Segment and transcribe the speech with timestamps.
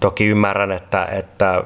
[0.00, 1.64] Toki ymmärrän, että, että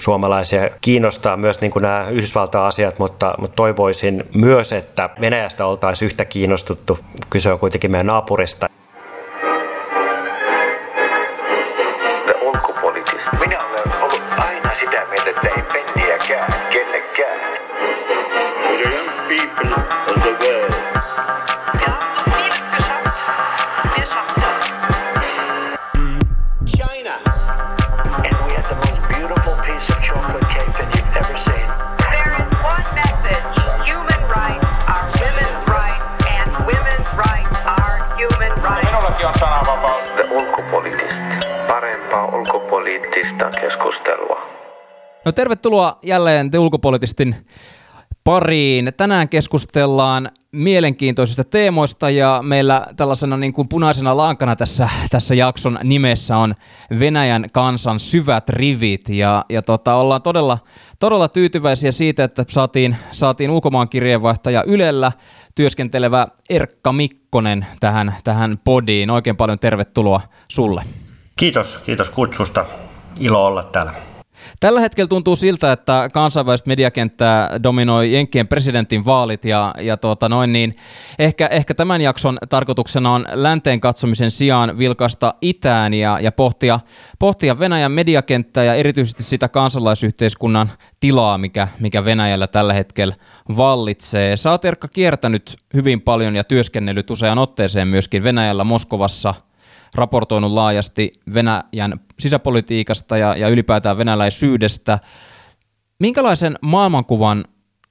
[0.00, 6.06] suomalaisia kiinnostaa myös niin kuin nämä Yhdysvaltain asiat, mutta, mutta toivoisin myös, että Venäjästä oltaisiin
[6.06, 6.98] yhtä kiinnostuttu.
[7.30, 8.68] Kyse on kuitenkin meidän naapurista.
[45.24, 47.46] No tervetuloa jälleen te ulkopoliitistin
[48.24, 48.92] pariin.
[48.96, 56.36] Tänään keskustellaan mielenkiintoisista teemoista ja meillä tällaisena niin kuin punaisena lankana tässä, tässä jakson nimessä
[56.36, 56.54] on
[56.98, 60.58] Venäjän kansan syvät rivit ja, ja tota, ollaan todella,
[60.98, 65.12] todella tyytyväisiä siitä, että saatiin, saatiin ulkomaan kirjeenvaihtaja Ylellä
[65.54, 69.10] työskentelevä Erkka Mikkonen tähän, tähän podiin.
[69.10, 70.82] Oikein paljon tervetuloa sulle.
[71.36, 72.64] Kiitos, kiitos kutsusta.
[73.20, 74.11] Ilo olla täällä.
[74.60, 80.52] Tällä hetkellä tuntuu siltä, että kansainvälistä mediakenttää dominoi Jenkkien presidentin vaalit ja, ja tuota noin
[80.52, 80.74] niin,
[81.18, 86.80] ehkä, ehkä tämän jakson tarkoituksena on länteen katsomisen sijaan vilkaista itään ja, ja pohtia,
[87.18, 90.70] pohtia Venäjän mediakenttää ja erityisesti sitä kansalaisyhteiskunnan
[91.00, 93.14] tilaa, mikä, mikä Venäjällä tällä hetkellä
[93.56, 94.36] vallitsee.
[94.36, 99.34] Sä oot Erkka kiertänyt hyvin paljon ja työskennellyt useaan otteeseen myöskin Venäjällä Moskovassa–
[99.94, 104.98] raportoinut laajasti Venäjän sisäpolitiikasta ja, ja ylipäätään venäläisyydestä.
[106.00, 107.44] Minkälaisen maailmankuvan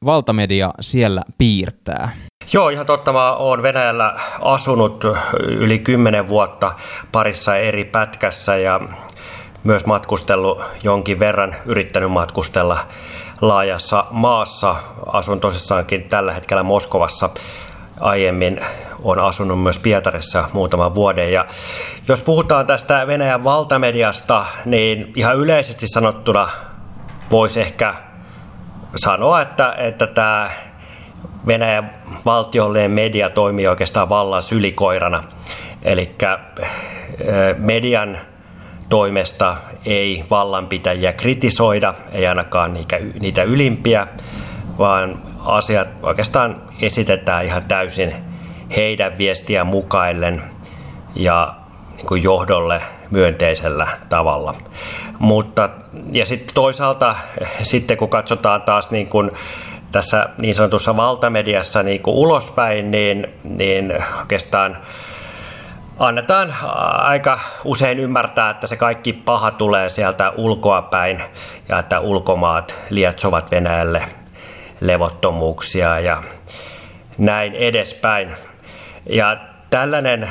[0.06, 2.12] valtamedia siellä piirtää?
[2.54, 3.14] Joo, ihan totta.
[3.14, 5.04] Mä oon Venäjällä asunut
[5.40, 6.72] yli kymmenen vuotta
[7.12, 8.80] parissa eri pätkässä ja
[9.64, 12.78] myös matkustellut jonkin verran, yrittänyt matkustella
[13.42, 14.76] laajassa maassa.
[15.06, 17.30] Asun tosissaankin tällä hetkellä Moskovassa.
[18.02, 18.60] Aiemmin
[19.04, 21.32] on asunut myös Pietarissa muutaman vuoden.
[21.32, 21.45] Ja
[22.08, 26.50] jos puhutaan tästä Venäjän valtamediasta, niin ihan yleisesti sanottuna
[27.32, 27.94] voisi ehkä
[28.95, 30.50] sanoa, että, että tämä
[31.48, 31.94] Venäjän
[32.26, 35.23] valtiollinen media toimii oikeastaan vallan sylikoirana.
[35.82, 36.16] Eli
[37.58, 38.17] median
[38.90, 42.78] toimesta ei vallanpitäjiä kritisoida, ei ainakaan
[43.20, 44.08] niitä ylimpiä,
[44.78, 48.16] vaan asiat oikeastaan esitetään ihan täysin
[48.76, 50.44] heidän viestiä mukaillen
[51.16, 51.56] ja
[51.98, 52.82] niin kuin johdolle
[53.12, 54.56] myönteisellä tavalla.
[55.20, 55.70] Mutta,
[56.12, 57.16] ja sitten toisaalta
[57.64, 59.32] sitten kun katsotaan taas niin kuin
[59.92, 64.78] tässä niin sanotussa valtamediassa niin kuin ulospäin, niin, niin oikeastaan
[66.00, 66.56] annetaan
[66.98, 71.22] aika usein ymmärtää, että se kaikki paha tulee sieltä ulkoapäin
[71.70, 74.20] ja että ulkomaat lietsovat Venäjälle
[74.81, 76.23] levottomuuksia ja
[77.17, 78.31] näin edespäin.
[79.09, 79.37] Ja
[79.69, 80.30] tällainen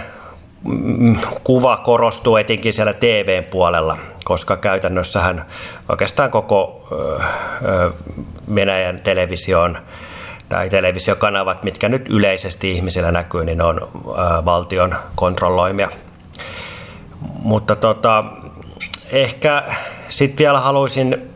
[0.64, 5.46] mm, kuva korostuu etenkin siellä TV-puolella, koska käytännössähän
[5.88, 6.88] oikeastaan koko
[8.54, 9.78] Venäjän television
[10.48, 13.88] tai televisiokanavat, mitkä nyt yleisesti ihmisillä näkyy, niin on
[14.44, 15.88] valtion kontrolloimia.
[17.42, 18.24] Mutta tota,
[19.12, 19.62] ehkä
[20.08, 21.29] sitten vielä haluaisin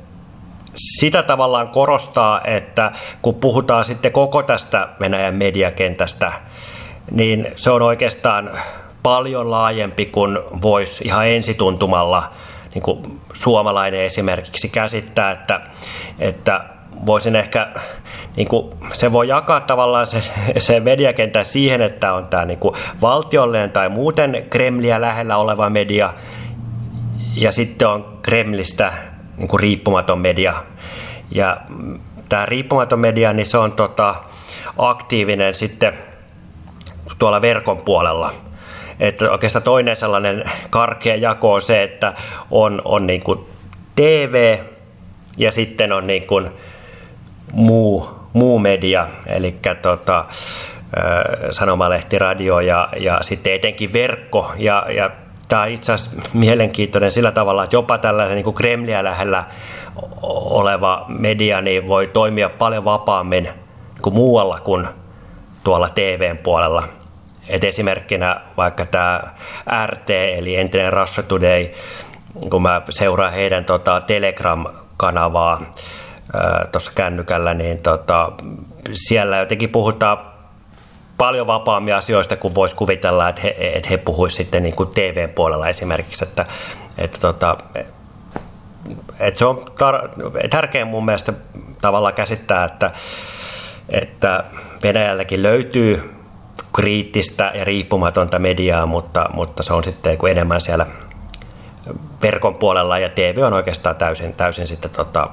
[0.74, 2.92] sitä tavallaan korostaa, että
[3.22, 6.32] kun puhutaan sitten koko tästä Venäjän mediakentästä,
[7.10, 8.50] niin se on oikeastaan
[9.02, 12.22] paljon laajempi kuin voisi ihan ensituntumalla
[12.74, 15.60] niin kuin suomalainen esimerkiksi käsittää, että,
[16.18, 16.64] että
[17.06, 17.68] voisin ehkä,
[18.36, 20.22] niin kuin, se voi jakaa tavallaan se,
[20.58, 26.12] se mediakenttä siihen, että on tämä niin kuin valtiollinen tai muuten Kremliä lähellä oleva media,
[27.36, 28.92] ja sitten on Kremlistä
[29.36, 30.54] niin kuin riippumaton media.
[31.30, 31.56] Ja
[32.28, 34.14] tämä riippumaton media, niin se on tota,
[34.78, 35.94] aktiivinen sitten
[37.18, 38.32] tuolla verkon puolella.
[39.00, 42.14] Että oikeastaan toinen sellainen karkea jako on se, että
[42.50, 43.40] on, on niin kuin
[43.96, 44.58] TV
[45.36, 46.50] ja sitten on niin kuin
[47.52, 50.24] muu, muu media, eli tota,
[51.50, 54.52] sanomalehti, radio ja, ja sitten etenkin verkko.
[54.56, 55.10] Ja, ja
[55.54, 59.44] tämä on itse asiassa mielenkiintoinen sillä tavalla, että jopa tällainen niin Kremliä lähellä
[60.22, 63.48] oleva media niin voi toimia paljon vapaammin
[64.02, 64.86] kuin muualla kuin
[65.64, 66.82] tuolla TVn puolella.
[67.48, 69.20] Et esimerkkinä vaikka tämä
[69.86, 71.68] RT, eli entinen Russia Today,
[72.50, 75.62] kun mä seuraan heidän tota, Telegram-kanavaa
[76.72, 78.32] tuossa kännykällä, niin tota,
[78.92, 80.33] siellä jotenkin puhutaan
[81.18, 85.68] paljon vapaammin asioista kuin voisi kuvitella, että he, että he puhuisivat sitten niin kuin TV-puolella
[85.68, 86.24] esimerkiksi.
[86.24, 86.46] Että,
[86.98, 87.56] että tota,
[89.20, 91.32] et se on tar- tärkeä mun mielestä
[91.80, 92.90] tavallaan käsittää, että,
[93.88, 94.44] että
[94.82, 96.14] Venäjälläkin löytyy
[96.72, 100.86] kriittistä ja riippumatonta mediaa, mutta, mutta se on sitten enemmän siellä
[102.22, 105.28] verkon puolella ja TV on oikeastaan täysin, täysin sitten tota,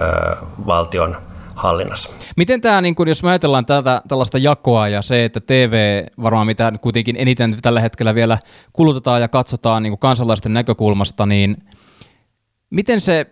[0.00, 0.36] ö,
[0.66, 1.16] valtion
[1.56, 2.08] hallinnassa.
[2.36, 6.46] Miten tämä, niin kun, jos me ajatellaan tätä, tällaista jakoa ja se, että TV varmaan
[6.46, 8.38] mitä kuitenkin eniten tällä hetkellä vielä
[8.72, 11.56] kulutetaan ja katsotaan niin kansalaisten näkökulmasta, niin
[12.70, 13.26] miten se,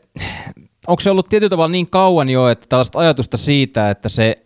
[0.87, 4.45] onko se ollut tietyllä tavalla niin kauan jo, että tällaista ajatusta siitä, että se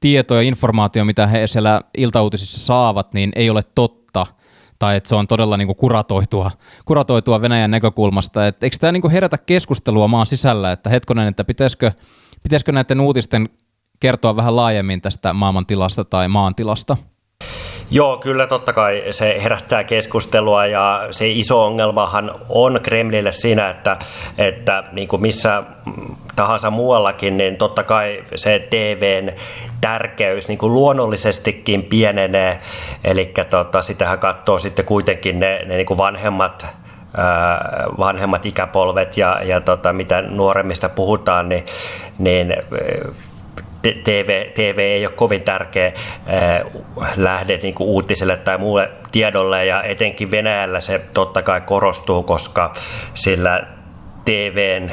[0.00, 4.26] tieto ja informaatio, mitä he siellä iltauutisissa saavat, niin ei ole totta,
[4.78, 6.50] tai että se on todella niin kuin kuratoitua,
[6.84, 8.46] kuratoitua Venäjän näkökulmasta.
[8.46, 11.92] Et eikö tämä niin kuin herätä keskustelua maan sisällä, että hetkonen, että pitäisikö,
[12.42, 13.48] pitäisikö näiden uutisten
[14.00, 16.96] kertoa vähän laajemmin tästä maailman tilasta tai maan tilasta?
[17.92, 23.96] Joo, kyllä totta kai se herättää keskustelua ja se iso ongelmahan on Kremlille siinä, että,
[24.38, 25.62] että niin kuin missä
[26.36, 29.32] tahansa muuallakin, niin totta kai se TVn
[29.80, 32.60] tärkeys niin kuin luonnollisestikin pienenee.
[33.04, 36.66] Eli tota, sitähän katsoo sitten kuitenkin ne, ne niin kuin vanhemmat
[37.98, 41.64] vanhemmat ikäpolvet ja, ja tota, mitä nuoremmista puhutaan, niin,
[42.18, 42.54] niin
[44.04, 45.92] TV, TV ei ole kovin tärkeä
[47.16, 49.66] lähde niin kuin uutiselle tai muulle tiedolle.
[49.66, 52.72] Ja etenkin Venäjällä se totta kai korostuu, koska
[53.14, 53.62] sillä
[54.24, 54.90] TVn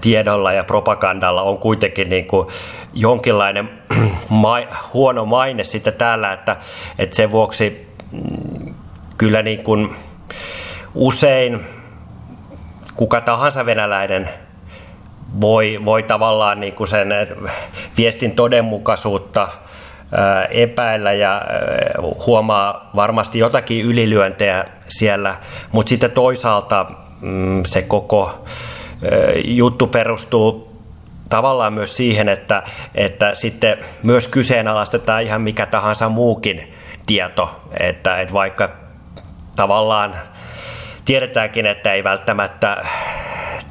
[0.00, 2.48] tiedolla ja propagandalla on kuitenkin niin kuin
[2.94, 3.70] jonkinlainen
[4.94, 6.56] huono maine sitten täällä, että,
[6.98, 8.74] että sen vuoksi mm,
[9.18, 9.96] kyllä niin kuin
[10.96, 11.60] usein
[12.96, 14.28] kuka tahansa venäläinen
[15.40, 17.08] voi, voi tavallaan niin kuin sen
[17.96, 19.48] viestin todenmukaisuutta
[20.50, 21.42] epäillä ja
[22.26, 25.34] huomaa varmasti jotakin ylilyöntejä siellä,
[25.72, 26.86] mutta sitten toisaalta
[27.20, 28.44] mm, se koko
[29.44, 30.76] juttu perustuu
[31.28, 32.62] tavallaan myös siihen, että,
[32.94, 36.74] että sitten myös kyseenalaistetaan ihan mikä tahansa muukin
[37.06, 38.68] tieto, että, että vaikka
[39.56, 40.14] tavallaan
[41.06, 42.76] tiedetäänkin, että ei välttämättä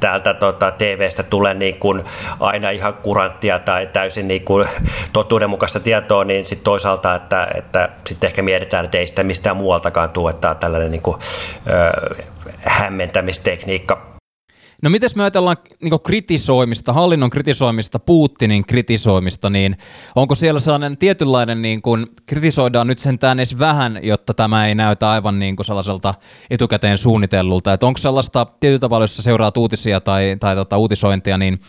[0.00, 2.04] täältä tota, TVstä tule niin kuin
[2.40, 4.68] aina ihan kuranttia tai täysin niin kuin
[5.12, 10.10] totuudenmukaista tietoa, niin sitten toisaalta, että, että sitten ehkä mietitään, että ei sitä mistään muualtakaan
[10.30, 11.16] että tällainen niin kuin,
[11.66, 12.14] ö,
[12.62, 14.15] hämmentämistekniikka
[14.82, 19.76] No miten me ajatellaan niin kritisoimista, hallinnon kritisoimista, Putinin kritisoimista, niin
[20.14, 25.10] onko siellä sellainen tietynlainen, niin kuin, kritisoidaan nyt sentään edes vähän, jotta tämä ei näytä
[25.10, 26.14] aivan niin kuin sellaiselta
[26.50, 31.60] etukäteen suunnitellulta, että onko sellaista tietyllä tavalla, jos seuraa uutisia tai, tai tota, uutisointia, niin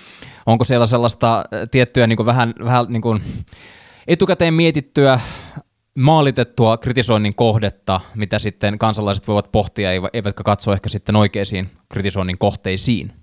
[0.45, 3.21] onko siellä sellaista tiettyä niin kuin vähän, vähän niin kuin
[4.07, 5.19] etukäteen mietittyä
[5.97, 13.13] maalitettua kritisoinnin kohdetta, mitä sitten kansalaiset voivat pohtia, eivätkä katso ehkä sitten oikeisiin kritisoinnin kohteisiin?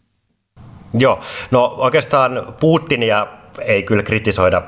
[0.99, 3.27] Joo, no oikeastaan Putinia
[3.65, 4.63] ei kyllä kritisoida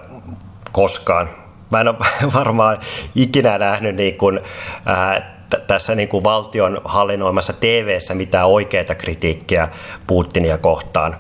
[0.72, 1.28] koskaan.
[1.70, 1.96] Mä en ole
[2.34, 2.78] varmaan
[3.14, 4.40] ikinä nähnyt niin kuin,
[4.86, 9.68] ää, t- tässä niin kuin valtion hallinnoimassa TV-ssä mitään oikeaa kritiikkiä
[10.06, 11.16] Putinia kohtaan.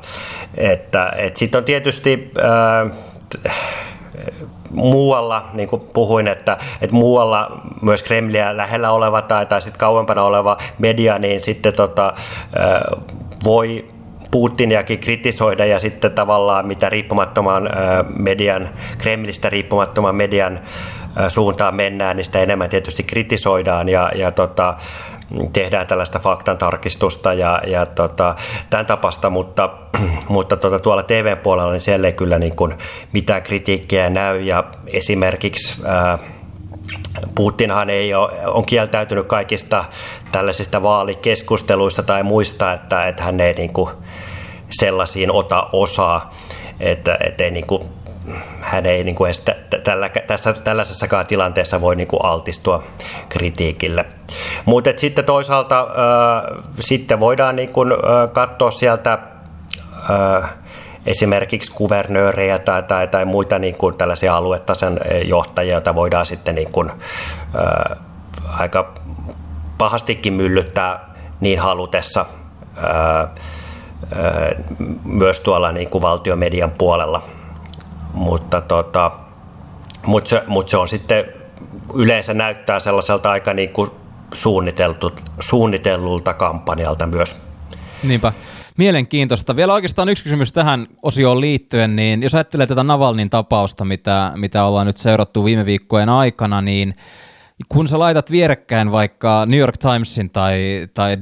[0.54, 2.30] Että, et sitten on tietysti...
[2.42, 2.86] Ää,
[4.70, 10.22] muualla, niin kuin puhuin, että, että muualla myös Kremliä lähellä oleva tai, tai sitten kauempana
[10.22, 12.12] oleva media, niin sitten tota,
[13.44, 13.84] voi
[14.30, 17.70] Putiniakin kritisoida ja sitten tavallaan mitä riippumattoman
[18.18, 20.60] median, Kremlistä riippumattoman median
[21.28, 23.88] suuntaan mennään, niin sitä enemmän tietysti kritisoidaan.
[23.88, 24.74] Ja, ja tota,
[25.52, 28.34] tehdään tällaista faktan tarkistusta ja, ja tota,
[28.70, 29.70] tämän tapasta, mutta,
[30.28, 32.74] mutta tota, tuolla TV-puolella niin siellä ei kyllä niin kuin
[33.12, 34.40] mitään kritiikkiä näy.
[34.40, 36.18] Ja esimerkiksi ää,
[37.34, 39.84] Putinhan ei ole, on kieltäytynyt kaikista
[40.32, 43.90] tällaisista vaalikeskusteluista tai muista, että, että hän ei niin kuin
[44.70, 46.34] sellaisiin ota osaa,
[46.80, 47.95] että, että ei niin kuin
[48.60, 49.42] hän ei niin kuin edes
[49.84, 52.84] tällä, tässä, tällaisessakaan tilanteessa voi niin kuin altistua
[53.28, 54.04] kritiikille.
[54.64, 57.98] Mutta sitten toisaalta äh, sitten voidaan niin kuin, äh,
[58.32, 59.18] katsoa sieltä
[60.10, 60.54] äh,
[61.06, 66.72] esimerkiksi kuvernöörejä tai, tai, tai muita niin kuin tällaisia aluetason johtajia, joita voidaan sitten niin
[66.72, 67.98] kuin, äh,
[68.58, 68.94] aika
[69.78, 72.26] pahastikin myllyttää niin halutessa
[72.78, 73.28] äh, äh,
[75.04, 77.22] myös tuolla niin kuin valtiomedian puolella–
[78.16, 79.10] mutta tota,
[80.06, 81.24] mut se, mut se on sitten
[81.94, 83.90] yleensä näyttää sellaiselta aika niin kuin
[85.40, 87.42] suunnitellulta kampanjalta myös.
[88.02, 88.32] Niinpä.
[88.76, 89.56] Mielenkiintoista.
[89.56, 94.64] Vielä oikeastaan yksi kysymys tähän osioon liittyen, niin jos ajattelee tätä Navalnin tapausta, mitä, mitä
[94.64, 96.94] ollaan nyt seurattu viime viikkojen aikana, niin
[97.68, 101.16] kun sä laitat vierekkäin vaikka New York Timesin tai, tai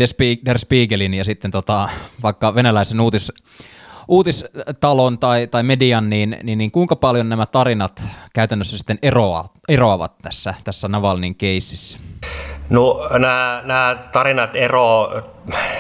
[0.45, 1.89] Der Spiegelin ja sitten tota,
[2.23, 3.33] vaikka venäläisen uutis,
[4.09, 10.19] uutistalon tai, tai median, niin, niin, niin kuinka paljon nämä tarinat käytännössä sitten eroa, eroavat
[10.23, 11.99] tässä, tässä Navalnin keississä?
[12.71, 15.31] No nämä, nämä tarinat eroavat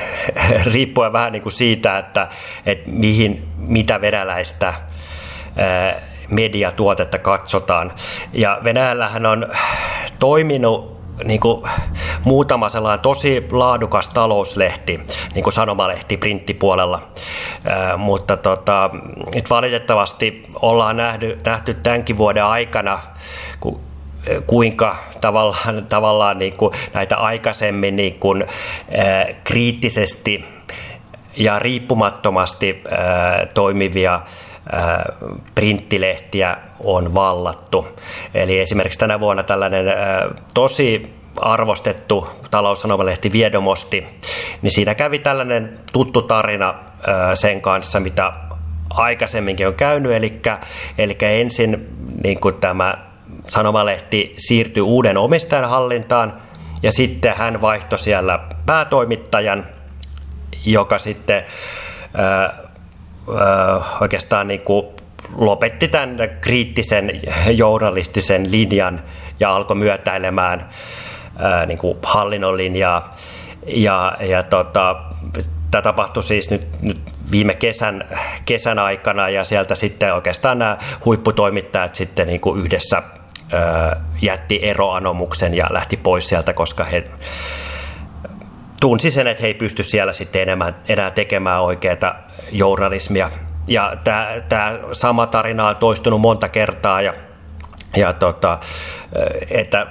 [0.73, 2.29] riippuen vähän niin kuin siitä, että,
[2.67, 4.75] että mihin, mitä venäläistä
[6.29, 7.93] mediatuotetta katsotaan.
[8.33, 9.49] Ja Venäjällähän on
[10.19, 10.94] toiminut
[11.25, 11.71] niin kuin
[12.25, 15.01] muutama sellainen tosi laadukas talouslehti,
[15.35, 17.03] niin kuin sanomalehti printtipuolella,
[17.65, 18.91] Ää, mutta tota,
[19.35, 22.99] nyt valitettavasti ollaan nähty, nähty tämänkin vuoden aikana,
[23.61, 23.81] ku,
[24.47, 28.45] kuinka tavallaan, tavallaan niin kuin näitä aikaisemmin niin kuin,
[29.45, 30.45] kriittisesti
[31.37, 32.83] ja riippumattomasti
[33.55, 34.21] toimivia
[35.55, 37.89] printtilehtiä on vallattu.
[38.35, 39.87] Eli esimerkiksi tänä vuonna tällainen
[40.55, 44.07] tosi arvostettu taloussanomalehti Viedomosti,
[44.63, 46.75] niin siinä kävi tällainen tuttu tarina
[47.35, 48.33] sen kanssa, mitä
[48.91, 50.41] aikaisemminkin on käynyt, eli,
[50.99, 51.89] eli ensin
[52.25, 52.95] niin kuin tämä
[53.49, 56.43] sanomalehti siirtyi uuden omistajan hallintaan,
[56.83, 59.67] ja sitten hän vaihtoi siellä päätoimittajan,
[60.67, 61.45] joka sitten
[64.01, 64.87] oikeastaan niin kuin
[65.37, 69.03] lopetti tämän kriittisen journalistisen linjan
[69.41, 70.69] ja alkoi myötäilemään
[71.39, 73.17] ää, niin kuin hallinnon linjaa.
[73.67, 74.97] Ja, ja tota,
[75.71, 77.01] tämä tapahtui siis nyt, nyt
[77.31, 78.05] viime kesän,
[78.45, 83.03] kesän aikana ja sieltä sitten oikeastaan nämä huipputoimittajat sitten niin kuin yhdessä
[83.53, 87.05] ää, jätti eroanomuksen ja lähti pois sieltä, koska he
[88.85, 93.31] tunsi sen, että he ei pysty siellä sitten enemmän, enää tekemään oikeaa journalismia.
[93.69, 93.97] Ja
[94.49, 97.15] tämä sama tarina on toistunut monta kertaa ja
[97.97, 98.59] ja tota,
[99.51, 99.87] että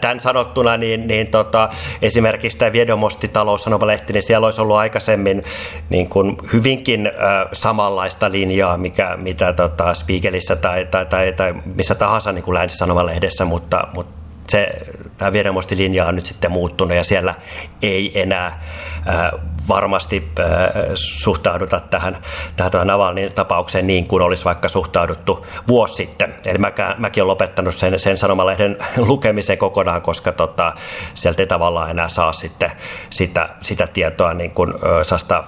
[0.00, 1.68] tämän sanottuna, niin, niin tota,
[2.02, 5.44] esimerkiksi tämä Viedomosti talousanomalehti, niin siellä olisi ollut aikaisemmin
[5.90, 7.12] niin kuin hyvinkin äh,
[7.52, 13.44] samanlaista linjaa, mikä, mitä tota, Spiegelissä tai, tai, tai, tai missä tahansa niin kuin länsisanomalehdessä,
[13.44, 14.12] mutta, mutta
[14.48, 14.68] se,
[15.16, 17.34] tämä Viedemosti-linja on nyt sitten muuttunut ja siellä
[17.82, 19.30] ei enää äh,
[19.68, 20.46] varmasti äh,
[20.94, 22.18] suhtauduta tähän,
[22.56, 26.34] tähän tuohon Navalnin tapaukseen niin kuin olisi vaikka suhtauduttu vuosi sitten.
[26.44, 28.76] Eli mäkään, mäkin olen lopettanut sen, sen sanomalehden
[29.08, 30.72] lukemisen kokonaan, koska tota,
[31.14, 32.70] sieltä ei tavallaan enää saa sitten
[33.10, 35.44] sitä, sitä tietoa niin kuin, sasta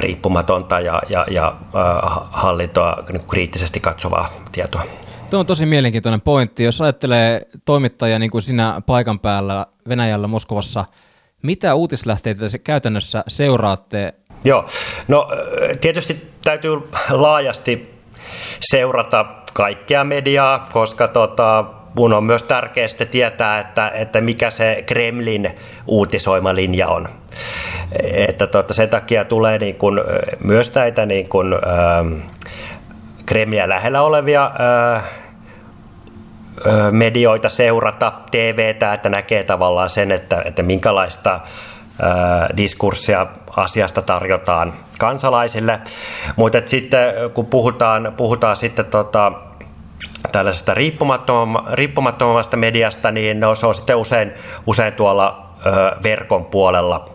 [0.00, 1.54] riippumatonta ja, ja, ja
[2.32, 4.82] hallintoa niin kriittisesti katsovaa tietoa.
[5.30, 6.64] Tuo on tosi mielenkiintoinen pointti.
[6.64, 10.84] Jos ajattelee toimittajia niin kuin sinä paikan päällä Venäjällä Moskovassa,
[11.42, 14.14] mitä uutislähteitä te käytännössä seuraatte?
[14.44, 14.68] Joo,
[15.08, 15.28] no
[15.80, 16.72] tietysti täytyy
[17.10, 17.94] laajasti
[18.60, 21.64] seurata kaikkea mediaa, koska tota,
[21.96, 25.50] mun on myös tärkeää tietää, että, että mikä se Kremlin
[25.86, 27.08] uutisoima linja on.
[28.12, 30.04] Että tota, sen takia tulee niin kun,
[30.44, 32.35] myös näitä niin kun, ähm,
[33.26, 34.50] Kremliä lähellä olevia
[36.90, 41.40] medioita seurata, TVtä, että näkee tavallaan sen, että, että minkälaista
[42.56, 45.80] diskurssia asiasta tarjotaan kansalaisille.
[46.36, 49.32] Mutta sitten kun puhutaan, puhutaan sitten tota,
[50.32, 50.74] tällaisesta
[51.72, 54.32] riippumattomasta mediasta, niin no, se on sitten usein,
[54.66, 55.50] usein tuolla
[56.02, 57.08] verkon puolella.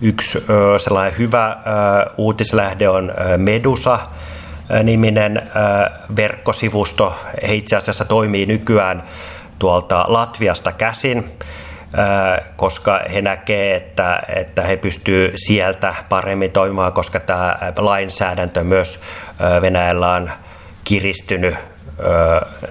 [0.00, 0.44] Yksi
[0.78, 3.98] sellainen hyvä ö, uutislähde on Medusa,
[4.82, 5.42] niminen
[6.16, 7.18] verkkosivusto.
[7.48, 9.02] He itse asiassa toimii nykyään
[9.58, 11.32] tuolta Latviasta käsin,
[12.56, 19.00] koska he näkee, että, että he pystyvät sieltä paremmin toimimaan, koska tämä lainsäädäntö myös
[19.60, 20.30] Venäjällä on
[20.84, 21.54] kiristynyt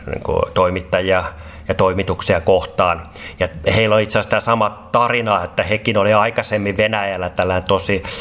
[0.05, 0.21] niin
[0.53, 1.23] toimittajia
[1.71, 3.09] ja toimituksia kohtaan.
[3.39, 8.03] Ja heillä on itse asiassa tämä sama tarina, että hekin oli aikaisemmin Venäjällä tällainen tosi
[8.05, 8.19] äh,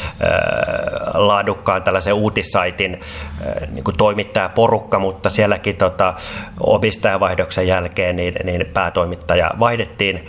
[1.13, 6.13] laadukkaan tällaisen uutissaitin äh, niin kuin toimittajaporukka, mutta sielläkin tota,
[6.59, 10.27] omistajavaihdoksen jälkeen niin, niin päätoimittaja vaihdettiin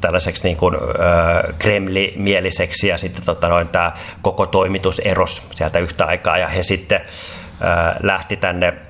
[0.00, 6.04] tällaiseksi niin kuin, äh, Kremli-mieliseksi ja sitten tota, noin, tämä koko toimitus eros sieltä yhtä
[6.04, 8.89] aikaa ja he sitten äh, lähti tänne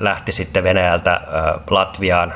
[0.00, 1.20] lähti sitten Venäjältä
[1.70, 2.34] Latviaan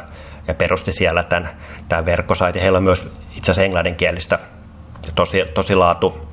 [0.49, 1.49] ja perusti siellä tämän,
[1.89, 2.63] tämän verkkosaitin.
[2.63, 4.39] Heillä on myös itse asiassa englanninkielistä
[5.15, 6.29] tosi, tosi laatu,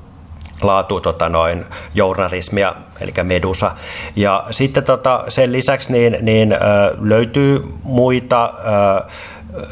[0.62, 3.70] laatu tota noin, journalismia, eli Medusa.
[4.16, 6.56] Ja sitten tota, sen lisäksi niin, niin,
[7.00, 8.54] löytyy muita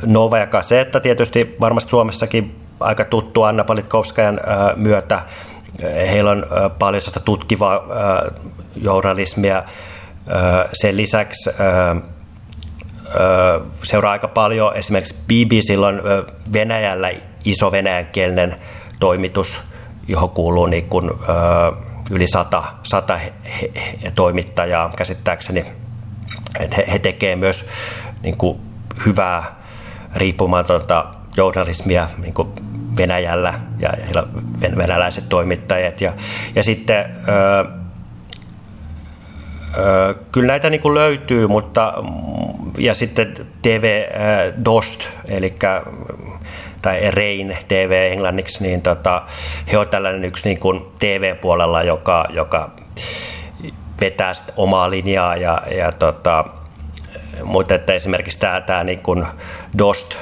[0.07, 4.41] Nova ja Kasetta, tietysti varmasti Suomessakin aika tuttu Anna Politkovskajan
[4.77, 5.23] myötä.
[5.83, 6.47] Heillä on
[6.79, 7.85] paljon tutkivaa
[8.77, 9.63] journalismia,
[10.73, 11.51] sen lisäksi
[13.83, 14.77] seuraa aika paljon.
[14.77, 16.03] Esimerkiksi BBC on
[16.53, 17.11] Venäjällä
[17.45, 18.57] iso venäjänkielinen
[19.01, 19.59] toimitus,
[20.09, 21.11] johon kuuluu niin kuin,
[22.11, 23.21] yli sata, sata
[24.15, 25.65] toimittajaa käsittääkseni.
[26.61, 27.65] Et he, he tekevät myös
[28.23, 28.61] niin kuin,
[29.07, 29.59] hyvää
[30.15, 31.05] riippumatonta
[31.37, 32.49] journalismia niin kuin
[32.97, 34.25] Venäjällä ja heillä
[34.77, 36.01] venäläiset toimittajat.
[36.01, 36.13] Ja,
[36.55, 37.05] ja sitten
[40.33, 41.95] kyllä näitä niin kuin löytyy, mutta
[42.79, 44.05] ja sitten TV
[44.65, 45.55] Dost, eli
[46.83, 49.23] tai Rein TV englanniksi, niin tota,
[49.73, 52.71] he on tällainen yksi niin kuin TV-puolella, joka, joka
[54.01, 56.45] vetää omaa linjaa ja, ja tota,
[57.45, 59.27] mutta että esimerkiksi tämä, tämä niin kuin
[59.79, 60.17] Dost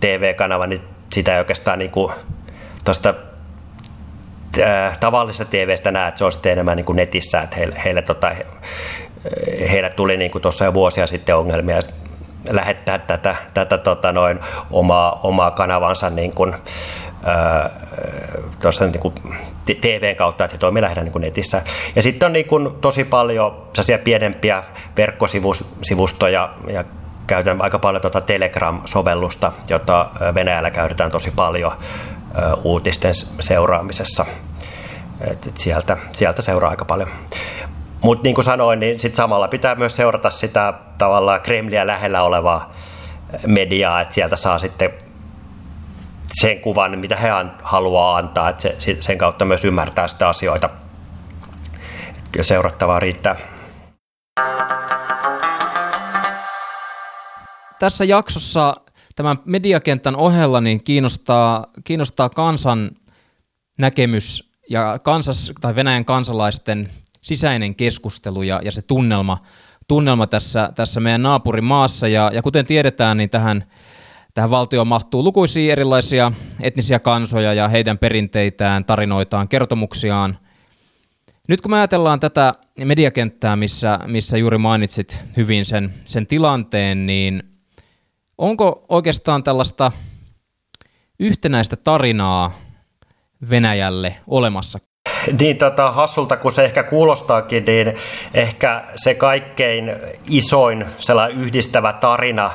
[0.00, 0.80] TV-kanava, niin
[1.12, 2.12] sitä ei oikeastaan niin kuin
[2.84, 3.14] tuosta
[4.58, 8.02] äh, tavallisesta TVstä näe, että se on sitten enemmän niin kuin netissä, että heille, heille,
[8.02, 8.30] tota,
[9.70, 11.80] heille tuli niin kuin tuossa jo vuosia sitten ongelmia
[12.50, 14.40] lähettää tätä, tätä tota noin,
[14.70, 16.54] omaa, omaa kanavansa niin kuin,
[17.24, 17.70] ää,
[18.62, 19.14] tuossa niin kuin
[19.80, 21.62] TVn kautta, että toimii lähinnä niin kuin netissä.
[21.96, 23.68] Ja sitten on niin kuin tosi paljon
[24.04, 24.62] pienempiä
[24.96, 26.84] verkkosivustoja ja
[27.26, 31.72] käytän aika paljon tuota Telegram-sovellusta, jota Venäjällä käytetään tosi paljon
[32.64, 34.26] uutisten seuraamisessa.
[35.20, 37.08] Et sieltä, sieltä seuraa aika paljon.
[38.00, 42.70] Mutta niin kuin sanoin, niin sit samalla pitää myös seurata sitä tavallaan Kremliä lähellä olevaa
[43.46, 44.90] mediaa, että sieltä saa sitten
[46.32, 47.28] sen kuvan, mitä he
[47.62, 50.70] haluaa antaa, että se, sen kautta myös ymmärtää sitä asioita.
[52.32, 53.36] Kyllä seurattavaa riittää.
[57.78, 58.76] Tässä jaksossa
[59.20, 62.90] tämän mediakentän ohella niin kiinnostaa, kiinnostaa kansan
[63.78, 66.88] näkemys ja kansas, tai Venäjän kansalaisten
[67.22, 69.38] sisäinen keskustelu ja, ja se tunnelma,
[69.88, 72.08] tunnelma tässä, tässä meidän naapurimaassa.
[72.08, 73.64] Ja, ja kuten tiedetään, niin tähän,
[74.34, 80.38] tähän valtioon mahtuu lukuisia erilaisia etnisiä kansoja ja heidän perinteitään, tarinoitaan, kertomuksiaan.
[81.48, 87.49] Nyt kun me ajatellaan tätä mediakenttää, missä, missä juuri mainitsit hyvin sen, sen tilanteen, niin
[88.40, 89.92] onko oikeastaan tällaista
[91.18, 92.52] yhtenäistä tarinaa
[93.50, 94.78] Venäjälle olemassa?
[95.40, 97.94] Niin tota, hassulta kuin se ehkä kuulostaakin, niin
[98.34, 99.92] ehkä se kaikkein
[100.28, 102.50] isoin sellainen yhdistävä tarina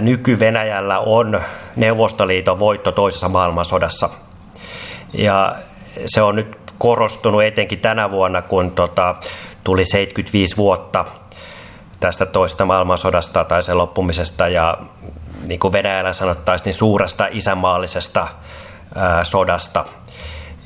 [0.00, 1.40] nyky-Venäjällä on
[1.76, 4.08] Neuvostoliiton voitto toisessa maailmansodassa.
[5.12, 5.56] Ja
[6.06, 9.14] se on nyt korostunut etenkin tänä vuonna, kun tota,
[9.64, 11.04] tuli 75 vuotta
[12.00, 14.78] tästä toista maailmansodasta tai sen loppumisesta ja
[15.46, 18.28] niin kuin Venäjällä sanottaisiin, niin suuresta isänmaallisesta
[18.94, 19.84] ää, sodasta–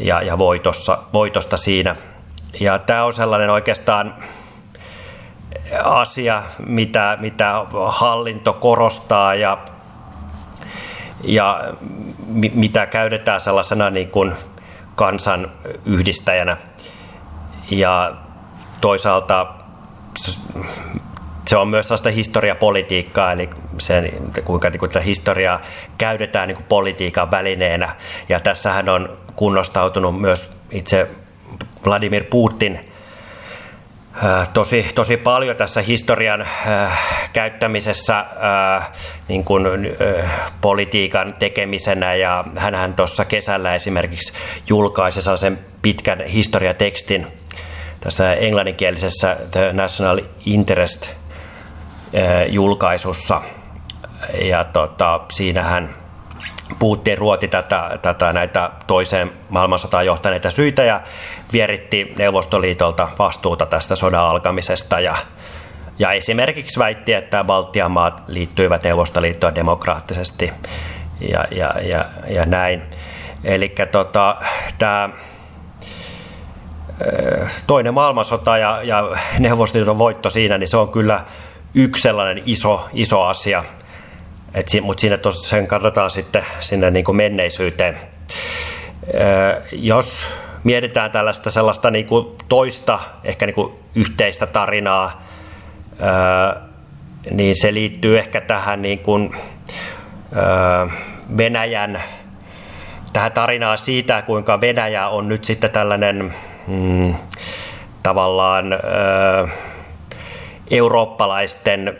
[0.00, 1.96] ja, ja voitossa, voitosta siinä.
[2.60, 4.14] Ja tämä on sellainen oikeastaan
[5.84, 9.58] asia, mitä, mitä hallinto korostaa ja,
[11.24, 11.60] ja
[12.26, 14.34] mi, mitä käytetään sellaisena niin kuin
[14.94, 15.50] kansan
[15.86, 16.56] yhdistäjänä.
[17.70, 18.14] Ja
[18.80, 19.46] toisaalta
[21.50, 24.12] se on myös sellaista historiapolitiikkaa, eli se,
[24.44, 25.60] kuinka niin kuin historiaa
[25.98, 27.94] käytetään niin kuin politiikan välineenä.
[28.28, 31.08] Ja tässähän on kunnostautunut myös itse
[31.86, 32.80] Vladimir Putin
[34.52, 36.98] tosi, tosi paljon tässä historian äh,
[37.32, 38.90] käyttämisessä äh,
[39.28, 44.32] niin kuin, äh, politiikan tekemisenä ja hän tuossa kesällä esimerkiksi
[44.68, 47.26] julkaisi sellaisen pitkän historiatekstin
[48.00, 51.19] tässä englanninkielisessä The National Interest
[52.48, 53.42] julkaisussa.
[54.42, 55.94] Ja tota, siinähän
[56.78, 61.00] Putin ruoti tätä, tätä näitä toiseen maailmansotaan johtaneita syitä ja
[61.52, 65.16] vieritti Neuvostoliitolta vastuuta tästä sodan alkamisesta ja,
[65.98, 70.52] ja esimerkiksi väitti, että Baltian maat liittyivät Neuvostoliittoon demokraattisesti
[71.20, 72.82] ja, ja, ja, ja näin.
[73.44, 74.36] Eli tota,
[74.78, 75.10] tämä
[77.66, 81.24] toinen maailmansota ja, ja Neuvostoliiton voitto siinä, niin se on kyllä
[81.74, 83.64] yksi sellainen iso, iso asia,
[84.82, 87.98] mutta siinä tosiaan katsotaan sitten sinne niin kuin menneisyyteen.
[89.72, 90.24] Jos
[90.64, 95.22] mietitään tällaista sellaista niin kuin toista, ehkä niin kuin yhteistä tarinaa,
[97.30, 99.36] niin se liittyy ehkä tähän niin kuin
[101.36, 102.02] Venäjän
[103.12, 106.34] tähän tarinaan siitä, kuinka Venäjä on nyt sitten tällainen
[106.66, 107.14] mm,
[108.02, 108.66] tavallaan
[110.70, 111.98] eurooppalaisten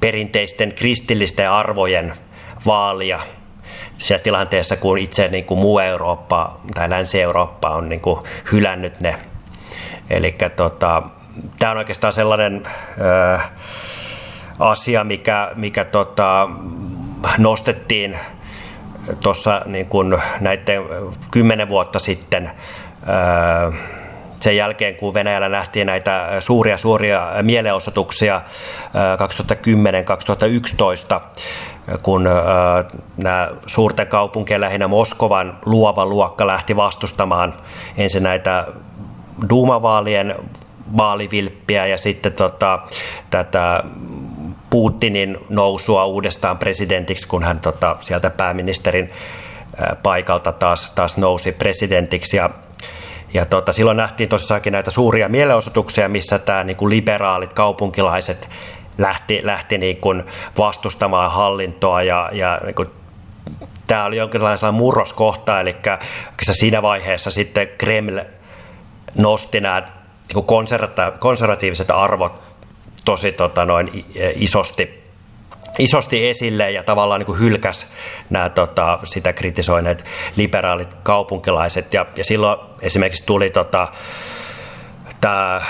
[0.00, 2.12] perinteisten kristillisten arvojen
[2.66, 3.20] vaalia
[3.98, 8.20] siellä tilanteessa, kun itse niin kuin muu Eurooppa tai Länsi-Eurooppa on niin kuin
[8.52, 9.16] hylännyt ne.
[10.10, 11.02] Eli tota,
[11.58, 12.62] tämä on oikeastaan sellainen
[13.36, 13.38] ö,
[14.58, 16.48] asia, mikä, mikä tota,
[17.38, 18.18] nostettiin
[19.20, 19.88] tuossa niin
[20.40, 20.82] näiden
[21.30, 22.50] kymmenen vuotta sitten
[24.42, 28.42] sen jälkeen, kun Venäjällä nähtiin näitä suuria suuria mielenosoituksia
[31.16, 31.20] 2010-2011,
[32.02, 32.28] kun
[33.16, 37.54] nämä suurten kaupunkien lähinnä Moskovan luova luokka lähti vastustamaan
[37.96, 38.66] ensin näitä
[39.50, 40.34] Duumavaalien
[40.96, 42.78] vaalivilppiä ja sitten tota,
[43.30, 43.84] tätä
[44.70, 49.10] Putinin nousua uudestaan presidentiksi, kun hän tota, sieltä pääministerin
[50.02, 52.36] paikalta taas, taas nousi presidentiksi.
[52.36, 52.50] Ja,
[53.34, 58.48] ja tota, silloin nähtiin tosiaankin näitä suuria mielenosoituksia, missä tämä niin kuin liberaalit kaupunkilaiset
[58.98, 60.24] lähti, lähti niin kuin
[60.58, 62.88] vastustamaan hallintoa ja, ja niin kuin
[63.86, 65.76] tämä oli jonkinlainen murroskohta, eli
[66.42, 68.20] siinä vaiheessa sitten Kreml
[69.14, 69.82] nosti nämä
[70.34, 70.44] niin
[71.18, 72.32] konservatiiviset arvot
[73.04, 75.01] tosi tota, noin isosti,
[75.78, 77.86] isosti esille ja tavallaan niin kuin hylkäs
[78.30, 80.04] nämä tota, sitä kritisoineet
[80.36, 81.94] liberaalit kaupunkilaiset.
[81.94, 83.88] Ja, ja silloin esimerkiksi tuli tota,
[85.20, 85.60] tämä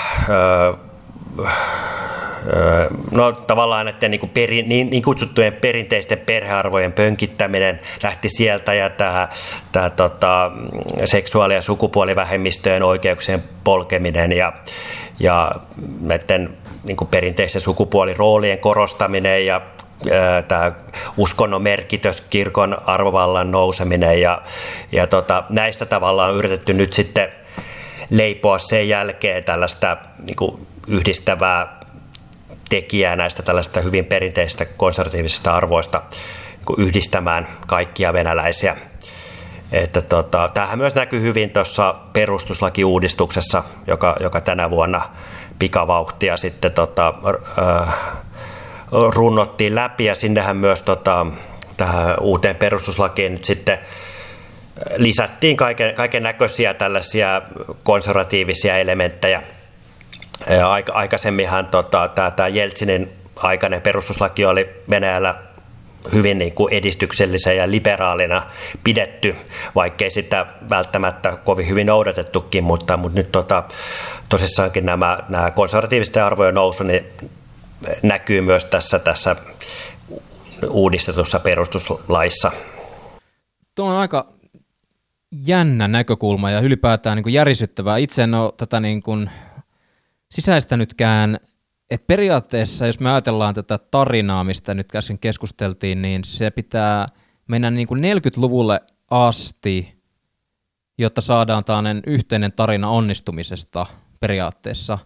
[3.11, 9.27] no tavallaan että niin, peri, niin, niin kutsuttujen perinteisten perhearvojen pönkittäminen lähti sieltä ja tämä,
[9.71, 10.51] tämä tota,
[11.05, 14.53] seksuaali- ja sukupuolivähemmistöjen oikeuksien polkeminen ja,
[15.19, 15.51] ja
[16.01, 19.61] näiden niin perinteisten sukupuoliroolien korostaminen ja
[20.47, 20.71] tämä
[21.17, 24.41] uskonnon merkitys, kirkon arvovallan nouseminen ja,
[24.91, 27.29] ja tota, näistä tavallaan on yritetty nyt sitten
[28.09, 31.79] leipoa sen jälkeen tällaista niin yhdistävää
[32.69, 36.01] tekijää näistä tällaista hyvin perinteisistä konservatiivisista arvoista
[36.67, 38.77] niin yhdistämään kaikkia venäläisiä.
[39.71, 45.01] Että tota, tämähän myös näkyy hyvin tuossa perustuslakiuudistuksessa, joka, joka tänä vuonna
[45.59, 47.13] pikavauhtia sitten tota,
[47.59, 47.95] äh,
[49.13, 51.25] runnottiin läpi ja sinnehän myös tota,
[51.77, 53.79] tähän uuteen perustuslakiin nyt sitten
[54.97, 57.41] lisättiin kaiken, kaiken näköisiä tällaisia
[57.83, 59.41] konservatiivisia elementtejä–
[60.93, 65.35] aikaisemminhan tota, tämä Jeltsinin aikainen perustuslaki oli Venäjällä
[66.13, 68.41] hyvin niin kuin edistyksellisen ja liberaalina
[68.83, 69.35] pidetty,
[69.75, 73.63] vaikkei sitä välttämättä kovin hyvin noudatettukin, mutta, mutta nyt tota,
[74.29, 77.05] tosissaankin nämä, nämä konservatiivisten arvojen nousu niin
[78.03, 79.35] näkyy myös tässä, tässä
[80.69, 82.51] uudistetussa perustuslaissa.
[83.75, 84.33] Tuo on aika
[85.45, 87.97] jännä näkökulma ja ylipäätään niin kuin järisyttävää.
[87.97, 89.29] Itse en ole tätä niin kuin
[90.31, 91.37] sisäistänytkään,
[91.89, 97.07] että periaatteessa, jos me ajatellaan tätä tarinaa, mistä nyt käsin keskusteltiin, niin se pitää
[97.47, 100.03] mennä niin kuin 40-luvulle asti,
[100.97, 103.85] jotta saadaan tällainen yhteinen tarina onnistumisesta
[104.19, 104.99] periaatteessa,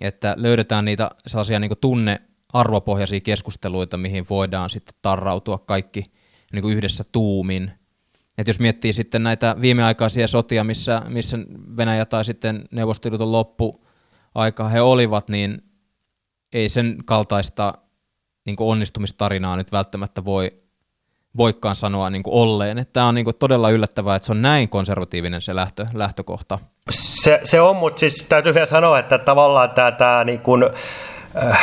[0.00, 2.20] että löydetään niitä sellaisia niin tunne
[2.52, 6.04] arvopohjaisia keskusteluita, mihin voidaan sitten tarrautua kaikki
[6.52, 7.70] niin kuin yhdessä tuumin.
[8.38, 11.38] Et jos miettii sitten näitä viimeaikaisia sotia, missä, missä
[11.76, 13.86] Venäjä tai sitten Neuvostoliiton loppu
[14.34, 15.62] aikaa he olivat, niin
[16.52, 17.74] ei sen kaltaista
[18.46, 20.65] niin onnistumistarinaa nyt välttämättä voi
[21.36, 22.78] voikaan sanoa niin kuin olleen.
[22.78, 26.58] Että tämä on niin kuin todella yllättävää, että se on näin konservatiivinen se lähtö, lähtökohta.
[26.90, 30.64] Se, se on, mutta siis täytyy vielä sanoa, että tavallaan tämä, tämä niin kuin,
[31.44, 31.58] äh,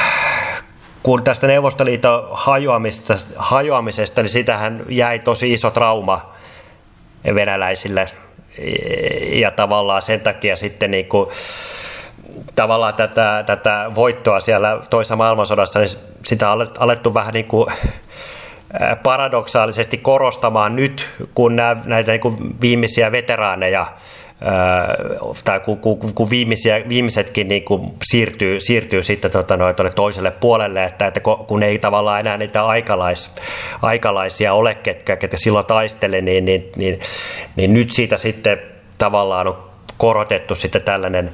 [1.04, 6.34] kun tästä Neuvostoliiton hajoamisesta, hajoamisesta, niin sitähän jäi tosi iso trauma
[7.36, 8.08] venäläisille
[9.32, 11.30] ja tavallaan sen takia sitten niin kuin,
[12.56, 15.90] tavallaan tätä, tätä voittoa siellä toisessa maailmansodassa, niin
[16.24, 17.68] sitä on alettu vähän niin kuin
[19.04, 21.56] paradoksaalisesti korostamaan nyt, kun
[21.86, 23.86] näitä niin kuin viimeisiä veteraaneja
[25.44, 26.30] tai kun,
[26.90, 32.20] viimeisetkin niin kuin siirtyy, siirtyy sitten tota noin, toiselle puolelle, että, että kun ei tavallaan
[32.20, 33.36] enää niitä aikalais,
[33.82, 37.00] aikalaisia ole, ketkä, ketkä silloin taistele, niin, niin, niin,
[37.56, 38.62] niin nyt siitä sitten
[38.98, 39.64] tavallaan on
[39.98, 41.32] korotettu sitten tällainen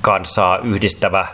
[0.00, 1.26] kansaa yhdistävä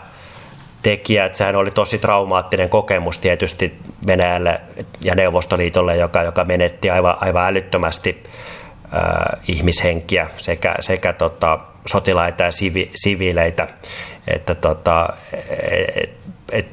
[0.83, 1.25] tekijä.
[1.25, 4.61] Että sehän oli tosi traumaattinen kokemus tietysti Venäjälle
[5.01, 8.23] ja Neuvostoliitolle, joka, joka menetti aivan, aivan älyttömästi
[8.91, 13.67] ää, ihmishenkiä sekä, sekä tota, sotilaita ja sivi, siviileitä.
[14.27, 15.09] Että tota,
[15.95, 16.11] et,
[16.51, 16.65] et,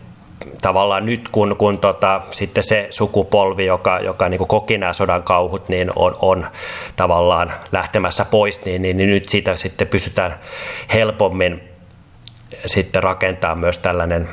[0.62, 5.22] tavallaan nyt kun, kun tota, sitten se sukupolvi, joka, joka niin kuin koki nämä sodan
[5.22, 6.46] kauhut, niin on, on
[6.96, 10.34] tavallaan lähtemässä pois, niin, niin, niin nyt siitä sitten pystytään
[10.92, 11.77] helpommin
[12.66, 14.28] sitten rakentaa myös tällainen,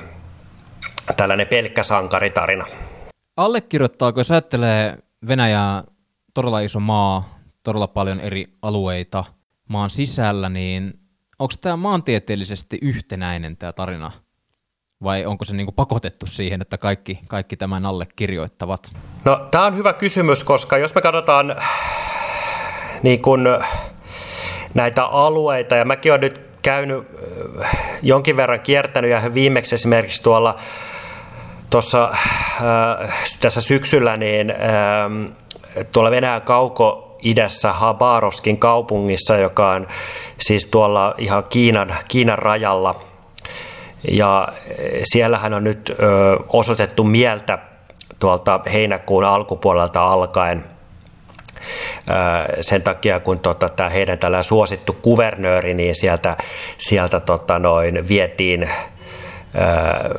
[1.18, 2.66] tällainen pelkkä sankaritarina.
[3.38, 4.98] Allekirjoittaako, jos ajattelee
[5.28, 5.84] Venäjää
[6.34, 9.24] todella iso maa, todella paljon eri alueita
[9.70, 10.94] maan sisällä, niin
[11.40, 14.12] onko tämä maantieteellisesti yhtenäinen tämä tarina?
[15.04, 18.92] vai onko se niin kuin pakotettu siihen, että kaikki, kaikki tämän alle kirjoittavat?
[19.26, 21.56] No, tämä on hyvä kysymys, koska jos me katsotaan
[23.04, 23.48] niin kun,
[24.74, 27.08] näitä alueita, ja mäkin olen nyt käynyt
[27.64, 30.56] äh, jonkin verran kiertänyt, ja viimeksi esimerkiksi tuolla
[31.70, 39.88] tuossa äh, tässä syksyllä, niin äh, tuolla Venäjän kauko idässä Habarovskin kaupungissa, joka on
[40.38, 43.00] siis tuolla ihan Kiinan, Kiinan rajalla.
[44.12, 44.48] Ja
[45.04, 45.96] siellähän on nyt
[46.48, 47.60] osoitettu mieltä
[48.20, 50.75] tuolta heinäkuun alkupuolelta alkaen
[52.62, 56.38] sen takia, kun tota, tämä heidän tällä suosittu kuvernööri, niin sieltä,
[56.78, 58.70] sieltä tota, noin, vietiin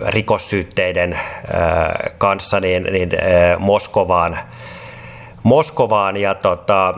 [0.06, 1.18] rikossyytteiden
[2.18, 3.10] kanssa niin, niin
[3.58, 4.38] Moskovaan.
[5.42, 6.94] Moskovaan ja tota,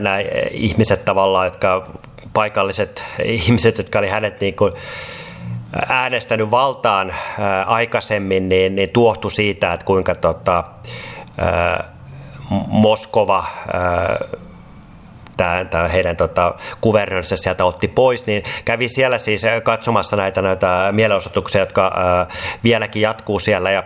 [0.00, 0.18] nämä
[0.50, 1.86] ihmiset tavallaan, jotka
[2.32, 4.72] paikalliset ihmiset, jotka oli hänet niin kuin
[5.88, 10.64] äänestänyt valtaan ää, aikaisemmin, niin, niin tuohtu siitä, että kuinka tota,
[11.38, 11.84] ää,
[12.68, 14.18] Moskova ää,
[15.70, 21.60] tämä, heidän tota, kuvernöörinsä sieltä otti pois, niin kävi siellä siis katsomassa näitä, näitä mielenosoituksia,
[21.60, 22.26] jotka ää,
[22.64, 23.70] vieläkin jatkuu siellä.
[23.70, 23.84] Ja,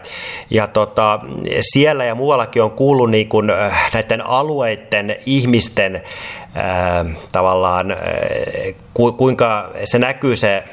[0.51, 1.21] ja tota,
[1.61, 3.47] siellä ja muuallakin on kuullut niin kuin,
[3.95, 6.03] näiden alueiden ihmisten
[6.55, 7.97] ää, tavallaan,
[8.95, 10.65] ku, kuinka se näkyy se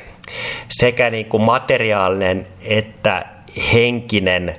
[0.70, 3.26] sekä niin kuin materiaalinen että
[3.74, 4.56] henkinen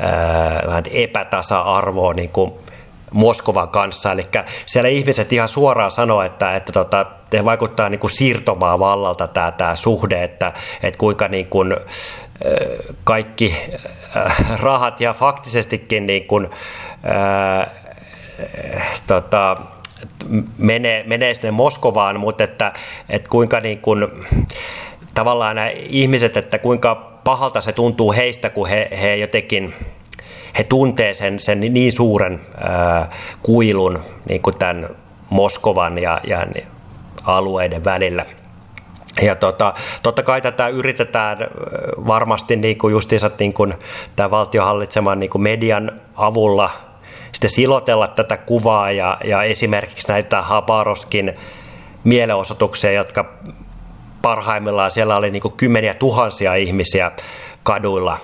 [0.00, 2.52] ää, epätasa-arvo niin kuin
[3.12, 4.12] Moskovan kanssa.
[4.12, 4.24] Eli
[4.66, 7.06] siellä ihmiset ihan suoraan sanoo, että, että tota,
[7.44, 11.76] vaikuttaa niin kuin siirtomaa vallalta tämä, tämä suhde, että, että kuinka niin kuin,
[13.04, 13.56] kaikki
[14.60, 16.50] rahat ja faktisestikin niin kuin,
[17.02, 17.70] ää,
[19.06, 19.56] tota,
[20.58, 22.72] menee, menee sinne Moskovaan, mutta että,
[23.08, 24.06] että kuinka niin kuin,
[25.14, 29.74] tavallaan nämä ihmiset, että kuinka pahalta se tuntuu heistä, kun he, he jotenkin
[30.58, 33.10] he tuntee sen, sen niin suuren ää,
[33.42, 34.88] kuilun niin kuin tämän
[35.30, 36.46] Moskovan ja, ja
[37.24, 38.24] alueiden välillä.
[39.22, 41.38] Ja tota, totta kai tätä yritetään
[42.06, 43.74] varmasti niin kuin justiinsa niin kuin
[44.16, 46.70] tämän valtiohallitseman niin kuin median avulla
[47.32, 51.34] sitten silotella tätä kuvaa ja, ja esimerkiksi näitä Habaroskin
[52.04, 53.32] mielenosoituksia, jotka
[54.22, 57.12] parhaimmillaan siellä oli niin kuin kymmeniä tuhansia ihmisiä
[57.62, 58.18] kaduilla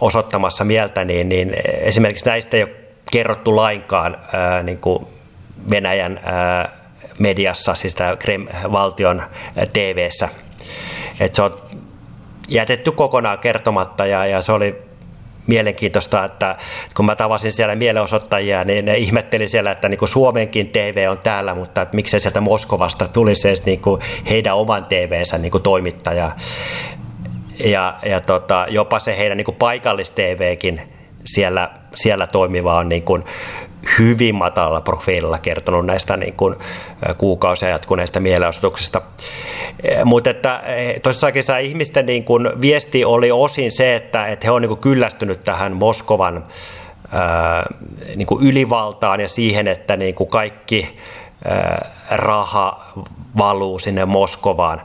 [0.00, 2.72] osoittamassa mieltä, niin, niin esimerkiksi näistä ei ole
[3.12, 5.06] kerrottu lainkaan ää, niin kuin
[5.70, 6.20] Venäjän
[7.18, 9.22] mediassa, siis tämä Krem, valtion
[9.72, 10.28] TV-ssä.
[11.20, 11.60] Et se on
[12.48, 14.87] jätetty kokonaan kertomatta ja, ja se oli
[15.48, 16.56] mielenkiintoista, että
[16.96, 21.18] kun mä tavasin siellä mielenosoittajia, niin ne ihmetteli siellä, että niin kuin Suomenkin TV on
[21.18, 25.62] täällä, mutta että miksei sieltä Moskovasta tulisi edes niin kuin heidän oman TV-nsä niin kuin
[25.62, 26.30] toimittaja.
[27.64, 30.80] Ja, ja tota, jopa se heidän niin paikallis-TVkin
[31.24, 33.24] siellä, siellä toimiva on niin kuin
[33.98, 36.54] hyvin matalalla profiililla kertonut näistä niin kuin
[37.18, 39.02] kuukausia jatkuneista mielenosoituksista.
[40.04, 40.62] Mutta että
[41.02, 44.80] tosissakin se ihmisten niin kuin viesti oli osin se, että, että he on niin kuin
[44.80, 46.44] kyllästynyt tähän Moskovan
[47.12, 47.66] ää,
[48.16, 50.98] niin kuin ylivaltaan ja siihen, että niin kuin kaikki
[51.44, 52.92] ää, raha
[53.38, 54.82] valuu sinne Moskovaan.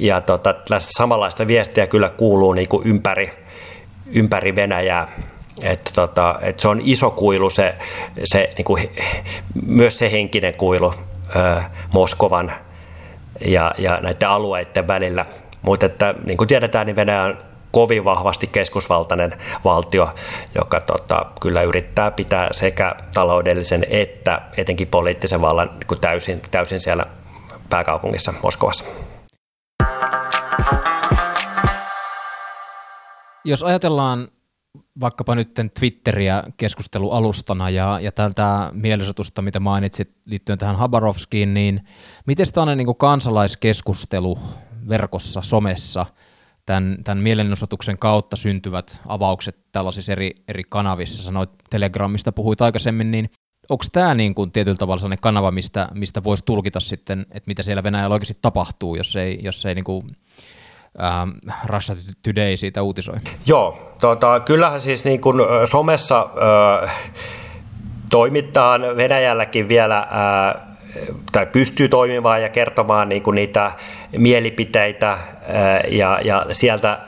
[0.00, 3.30] Ja tota, samanlaista viestiä kyllä kuuluu niin kuin ympäri,
[4.12, 5.08] ympäri Venäjää.
[5.62, 7.74] Että, tota, että se on iso kuilu, se,
[8.24, 8.90] se, niin kuin,
[9.66, 10.94] myös se henkinen kuilu
[11.34, 12.52] ää, Moskovan
[13.44, 15.26] ja, ja näiden alueiden välillä.
[15.62, 17.38] Mutta että, niin kuin tiedetään, niin Venäjä on
[17.70, 20.14] kovin vahvasti keskusvaltainen valtio,
[20.54, 27.06] joka tota, kyllä yrittää pitää sekä taloudellisen että etenkin poliittisen vallan niin täysin, täysin siellä
[27.70, 28.84] pääkaupungissa Moskovassa.
[33.44, 34.28] Jos ajatellaan
[35.00, 41.80] vaikkapa nyt Twitteriä keskustelualustana ja, ja tältä mielenosoitusta, mitä mainitsit liittyen tähän Habarovskiin, niin
[42.26, 44.38] miten tällainen niin kansalaiskeskustelu
[44.88, 46.06] verkossa, somessa,
[46.66, 53.30] tämän, tämän mielenosoituksen kautta syntyvät avaukset tällaisissa eri, eri kanavissa, sanoit Telegramista, puhuit aikaisemmin, niin
[53.68, 57.62] onko tämä niin kuin tietyllä tavalla sellainen kanava, mistä, mistä voisi tulkita sitten, että mitä
[57.62, 60.02] siellä Venäjällä oikeasti tapahtuu, jos ei, jos ei niin kuin,
[61.00, 61.30] ähm,
[61.66, 63.16] Russia Today siitä uutisoi?
[63.46, 66.28] Joo, tota, kyllähän siis niin kuin somessa
[66.82, 66.94] äh,
[68.08, 70.62] toimitaan Venäjälläkin vielä äh,
[71.32, 73.72] tai pystyy toimimaan ja kertomaan niin kuin niitä
[74.16, 75.18] mielipiteitä
[75.88, 76.98] ja, ja sieltä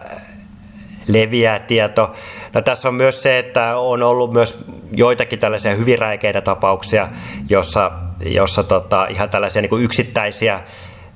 [1.08, 2.14] leviää tieto.
[2.54, 7.08] No, tässä on myös se, että on ollut myös joitakin tällaisia hyvin räikeitä tapauksia,
[7.48, 7.92] jossa,
[8.24, 10.60] jossa tota, ihan tällaisia niin kuin yksittäisiä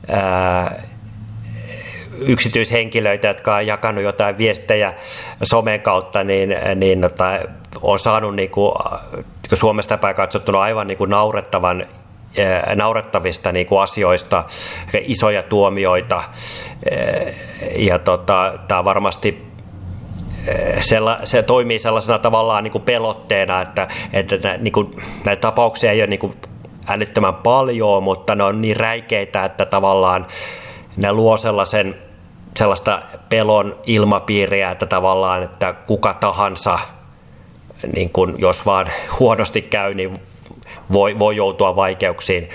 [0.08, 0.82] ää,
[2.18, 4.94] yksityishenkilöitä, jotka on jakanut jotain viestejä
[5.42, 7.38] somen kautta, niin, niin tota,
[7.82, 8.72] on saanut niin kuin,
[9.52, 11.86] Suomesta päin katsottuna aivan niin kuin naurettavan
[12.74, 14.44] naurettavista niin kuin asioista,
[15.00, 16.22] isoja tuomioita.
[17.76, 19.52] Ja tota, tämä varmasti
[21.24, 24.90] se toimii sellaisena tavallaan niin kuin pelotteena, että, että niin kuin,
[25.24, 26.34] näitä tapauksia ei ole niin kuin
[26.88, 30.26] älyttömän paljon, mutta ne on niin räikeitä, että tavallaan
[30.96, 31.94] ne luo sellaisen,
[32.56, 36.78] sellaista pelon ilmapiiriä, että tavallaan, että kuka tahansa,
[37.94, 38.86] niin kun, jos vaan
[39.20, 40.14] huonosti käy, niin
[40.92, 42.48] voi, voi joutua vaikeuksiin,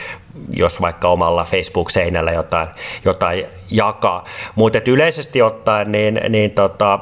[0.54, 2.68] jos vaikka omalla Facebook-seinällä jotain,
[3.06, 4.24] jotain jakaa.
[4.56, 7.00] Mutta yleisesti ottaen, niin, niin tota,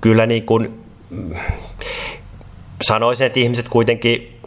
[0.00, 0.84] kyllä niin kun,
[2.82, 4.40] sanoisin, että ihmiset kuitenkin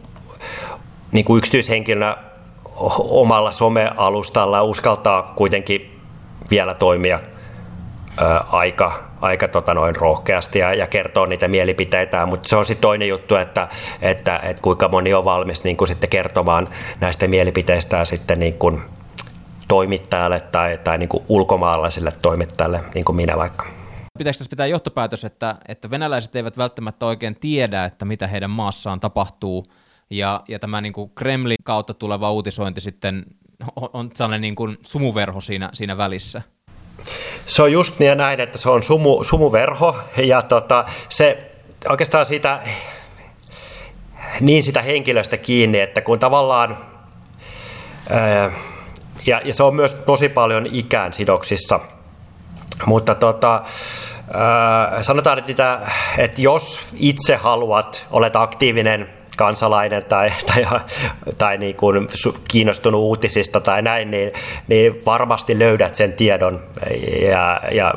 [1.12, 2.18] niin kuin yksityishenkilönä
[3.00, 5.93] omalla somealustalla uskaltaa kuitenkin
[6.54, 7.20] vielä toimia
[8.18, 12.82] ää, aika, aika tota noin rohkeasti ja, ja kertoo niitä mielipiteitä, mutta se on sitten
[12.82, 13.68] toinen juttu, että,
[14.02, 16.68] että, että kuinka moni on valmis niin kuin sitten kertomaan
[17.00, 18.82] näistä mielipiteistä sitten niin kuin
[19.68, 23.66] toimittajalle tai, tai niin kuin ulkomaalaisille toimittajalle, niin kuin minä vaikka.
[24.18, 29.00] Pitäisikö tässä pitää johtopäätös, että, että venäläiset eivät välttämättä oikein tiedä, että mitä heidän maassaan
[29.00, 29.66] tapahtuu,
[30.10, 33.26] ja, ja tämä niin kuin Kremlin kautta tuleva uutisointi sitten
[33.76, 36.42] on, on sellainen niin kuin sumuverho siinä, siinä välissä?
[37.48, 41.52] Se on just niin näin, että se on sumu, sumuverho ja tota, se
[41.90, 42.60] oikeastaan siitä
[44.42, 46.78] niin sitä henkilöstä kiinni, että kun tavallaan
[48.10, 48.52] ää,
[49.26, 51.80] ja, ja se on myös tosi paljon ikään sidoksissa,
[52.86, 53.62] mutta tota,
[54.34, 55.80] ää, sanotaan, että,
[56.18, 60.66] että jos itse haluat, olet aktiivinen kansalainen tai, tai,
[61.38, 62.08] tai niin kuin
[62.48, 64.32] kiinnostunut uutisista tai näin, niin,
[64.68, 66.64] niin varmasti löydät sen tiedon
[67.22, 67.94] ja, ja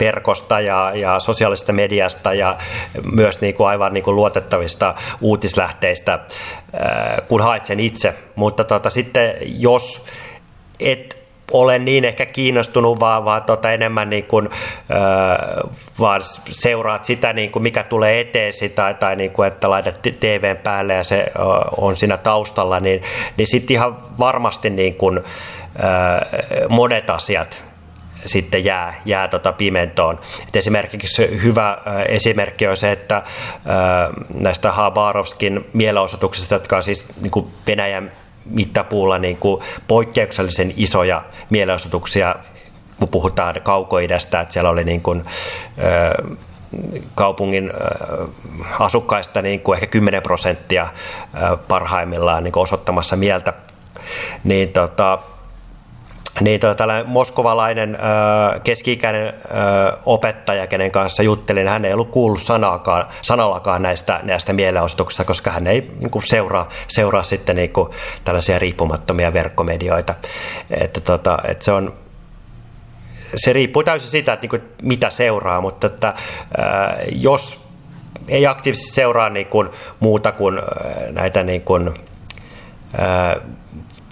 [0.00, 2.56] verkosta ja, ja sosiaalisesta mediasta ja
[3.12, 6.18] myös niin kuin aivan niin kuin luotettavista uutislähteistä,
[7.28, 8.14] kun haet sen itse.
[8.34, 10.06] Mutta tota, sitten jos
[10.80, 14.48] et ole niin ehkä kiinnostunut, vaan, vaan tota enemmän niin kuin,
[14.90, 20.02] äh, vaan seuraat sitä, niin kuin mikä tulee eteesi tai, tai niin kuin, että laitat
[20.02, 21.26] TVn päälle ja se
[21.76, 23.02] on siinä taustalla, niin,
[23.36, 25.24] niin sitten ihan varmasti niin kuin, äh,
[26.68, 27.66] monet asiat
[28.26, 30.20] sitten jää, jää tota pimentoon.
[30.48, 31.78] Et esimerkiksi hyvä
[32.08, 33.22] esimerkki on se, että
[34.34, 38.12] näistä Habarovskin mielenosoituksista, jotka on siis niin kuin Venäjän
[38.50, 42.34] mittapuulla niin kuin poikkeuksellisen isoja mielenosoituksia,
[43.00, 45.24] kun puhutaan kaukoidästä, että siellä oli niin kuin,
[45.78, 46.36] ö,
[47.14, 47.72] kaupungin
[48.78, 50.86] asukkaista niin kuin ehkä 10 prosenttia
[51.68, 53.52] parhaimmillaan niin kuin osoittamassa mieltä.
[54.44, 55.18] Niin tota,
[56.40, 57.98] niin tota, tällainen moskovalainen
[58.64, 59.34] keski-ikäinen
[60.06, 65.66] opettaja, kenen kanssa juttelin, hän ei ollut kuullut sanakaan, sanallakaan näistä, näistä mielenosoituksista, koska hän
[65.66, 67.90] ei niin kuin seuraa, seuraa sitten niin kuin
[68.24, 70.14] tällaisia riippumattomia verkkomedioita.
[70.70, 71.94] Että, tota, että se on,
[73.36, 76.14] se riippuu täysin siitä, että, niin kuin, mitä seuraa, mutta että,
[76.58, 77.66] ää, jos
[78.28, 79.68] ei aktiivisesti seuraa niin kuin,
[80.00, 80.60] muuta kuin
[81.12, 81.94] näitä niin kuin,
[82.98, 83.36] ää,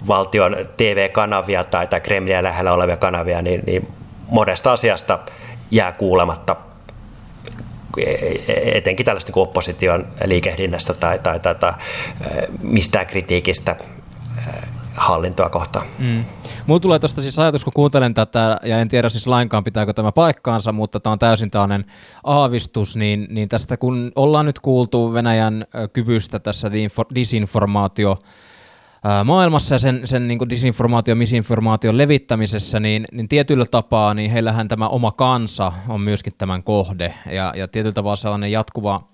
[0.07, 2.01] valtion TV-kanavia tai, tai
[2.43, 3.87] lähellä olevia kanavia, niin, niin
[4.31, 5.19] monesta asiasta
[5.71, 6.55] jää kuulematta
[8.73, 11.73] etenkin tällaista niin opposition liikehdinnästä tai, tai, tai, tai
[12.61, 13.75] mistään kritiikistä
[14.95, 15.85] hallintoa kohtaan.
[15.99, 16.25] Mm.
[16.67, 20.11] Mulla tulee tuosta siis ajatus, kun kuuntelen tätä, ja en tiedä siis lainkaan pitääkö tämä
[20.11, 21.85] paikkaansa, mutta tämä on täysin tällainen
[22.23, 26.71] aavistus, niin, niin tästä kun ollaan nyt kuultu Venäjän kyvystä tässä
[27.15, 28.17] disinformaatio
[29.23, 34.87] maailmassa ja sen, sen niin disinformaation, misinformaation levittämisessä, niin, niin tietyllä tapaa niin heillähän tämä
[34.87, 39.07] oma kansa on myöskin tämän kohde ja, ja tietyllä tavalla sellainen jatkuva,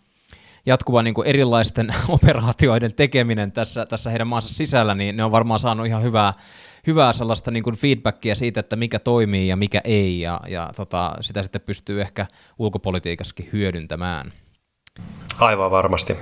[0.65, 5.60] jatkuva niin kuin erilaisten operaatioiden tekeminen tässä, tässä heidän maansa sisällä, niin ne on varmaan
[5.60, 6.34] saanut ihan hyvää,
[6.88, 11.13] hyvää sellaista niin kuin feedbackia siitä, että mikä toimii ja mikä ei, ja, ja tota,
[11.21, 12.25] sitä sitten pystyy ehkä
[12.60, 14.34] ulkopolitiikassakin hyödyntämään.
[15.39, 16.18] Aivan varmasti.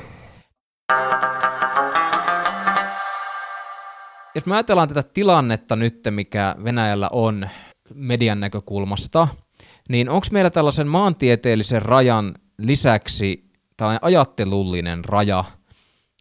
[4.36, 7.50] Jos me ajatellaan tätä tilannetta nyt, mikä Venäjällä on
[7.94, 9.28] median näkökulmasta,
[9.90, 15.44] niin onko meillä tällaisen maantieteellisen rajan lisäksi tällainen ajattelullinen raja?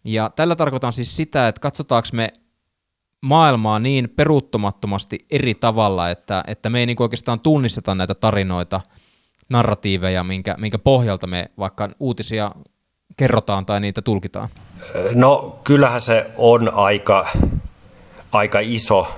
[0.05, 2.33] Ja tällä tarkoitan siis sitä, että katsotaanko me
[3.23, 8.81] maailmaa niin peruuttamattomasti eri tavalla, että, että me ei niin oikeastaan tunnisteta näitä tarinoita,
[9.49, 12.53] narratiiveja, minkä, minkä pohjalta me vaikka uutisia
[13.17, 14.49] kerrotaan tai niitä tulkitaan?
[15.15, 17.27] No kyllähän se on aika
[18.33, 19.16] aika iso.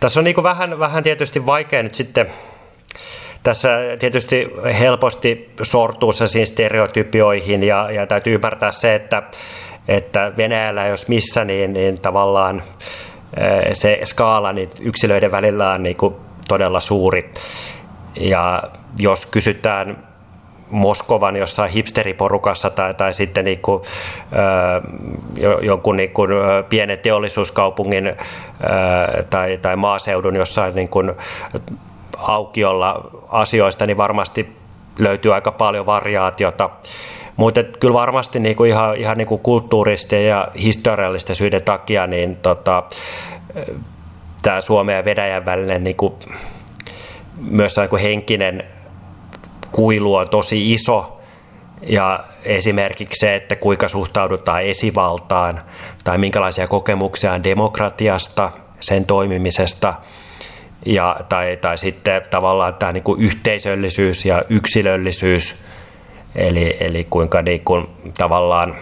[0.00, 2.26] Tässä on niin kuin vähän, vähän tietysti vaikea nyt sitten
[3.42, 9.22] tässä tietysti helposti sortuu sellaisiin stereotypioihin ja, ja täytyy ymmärtää se, että,
[9.88, 12.62] että Venäjällä jos missä, niin, niin tavallaan
[13.72, 16.14] se skaala niin yksilöiden välillä on niin kuin
[16.48, 17.32] todella suuri.
[18.20, 18.62] Ja
[18.98, 20.13] jos kysytään
[20.74, 23.82] Moskovan jossain hipsteriporukassa tai, tai sitten niin kuin,
[24.32, 24.82] äh,
[25.62, 26.30] jonkun niin kuin,
[26.68, 28.16] pienen teollisuuskaupungin äh,
[29.30, 31.12] tai, tai maaseudun jossain niin kuin,
[32.18, 34.56] aukiolla asioista, niin varmasti
[34.98, 36.70] löytyy aika paljon variaatiota.
[37.36, 42.36] Mutta kyllä varmasti niin kuin ihan, ihan niin kuin kulttuuristen ja historiallisten syiden takia niin
[42.36, 42.82] tota,
[44.42, 46.14] tämä Suomen ja Venäjän välinen niin kuin,
[47.40, 48.64] myös niin kuin henkinen
[49.74, 51.20] kuilu on tosi iso.
[51.82, 55.60] Ja esimerkiksi se, että kuinka suhtaudutaan esivaltaan
[56.04, 58.50] tai minkälaisia kokemuksia on demokratiasta,
[58.80, 59.94] sen toimimisesta–
[60.86, 65.64] ja, tai, tai sitten tavallaan tämä niin kuin yhteisöllisyys ja yksilöllisyys,
[66.36, 67.86] eli, eli kuinka niin kuin,
[68.18, 68.74] tavallaan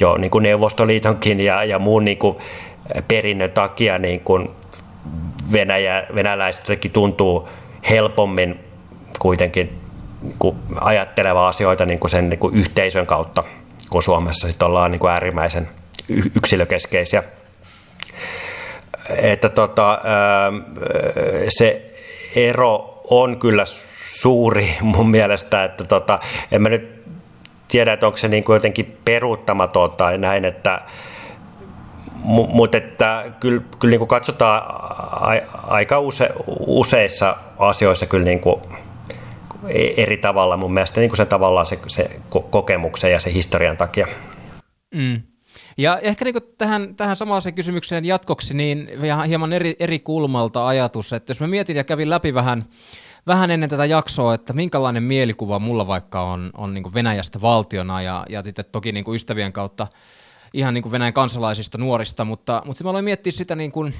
[0.00, 2.36] jo niin kuin Neuvostoliitonkin ja, ja muun niin kuin
[3.08, 4.50] perinnön takia niin kuin
[5.52, 7.48] Venäjä, venäläiset tuntuu
[7.90, 8.60] helpommin
[9.18, 9.78] kuitenkin
[10.22, 13.44] niin ajatteleva asioita niin kuin sen niin kuin yhteisön kautta,
[13.90, 15.68] kun Suomessa sitten ollaan niin kuin äärimmäisen
[16.36, 17.22] yksilökeskeisiä.
[19.16, 19.98] Että tota,
[21.48, 21.90] se
[22.36, 23.64] ero on kyllä
[23.96, 26.18] suuri mun mielestä, että tota,
[26.52, 27.02] en mä nyt
[27.68, 30.80] tiedä, että onko se niin kuin jotenkin peruuttamaton tai näin, että
[32.28, 34.62] mutta että kyllä, kyllä niin kuin katsotaan
[35.68, 36.28] aika use,
[36.66, 38.60] useissa asioissa kyllä niin kuin
[39.96, 44.06] eri tavalla mun mielestä niin kuin se tavallaan se, se kokemuksen ja se historian takia.
[44.94, 45.22] Mm.
[45.78, 48.88] Ja ehkä niin tähän, tähän samaan kysymykseen jatkoksi, niin
[49.28, 52.64] hieman eri, eri kulmalta ajatus, että jos mä mietin ja kävin läpi vähän,
[53.26, 58.26] vähän ennen tätä jaksoa, että minkälainen mielikuva mulla vaikka on, on niin Venäjästä valtiona ja,
[58.28, 58.42] ja
[58.72, 59.86] toki niin ystävien kautta
[60.54, 63.94] ihan niin Venäjän kansalaisista, nuorista, mutta, mutta mä aloin miettiä sitä, niin kuin,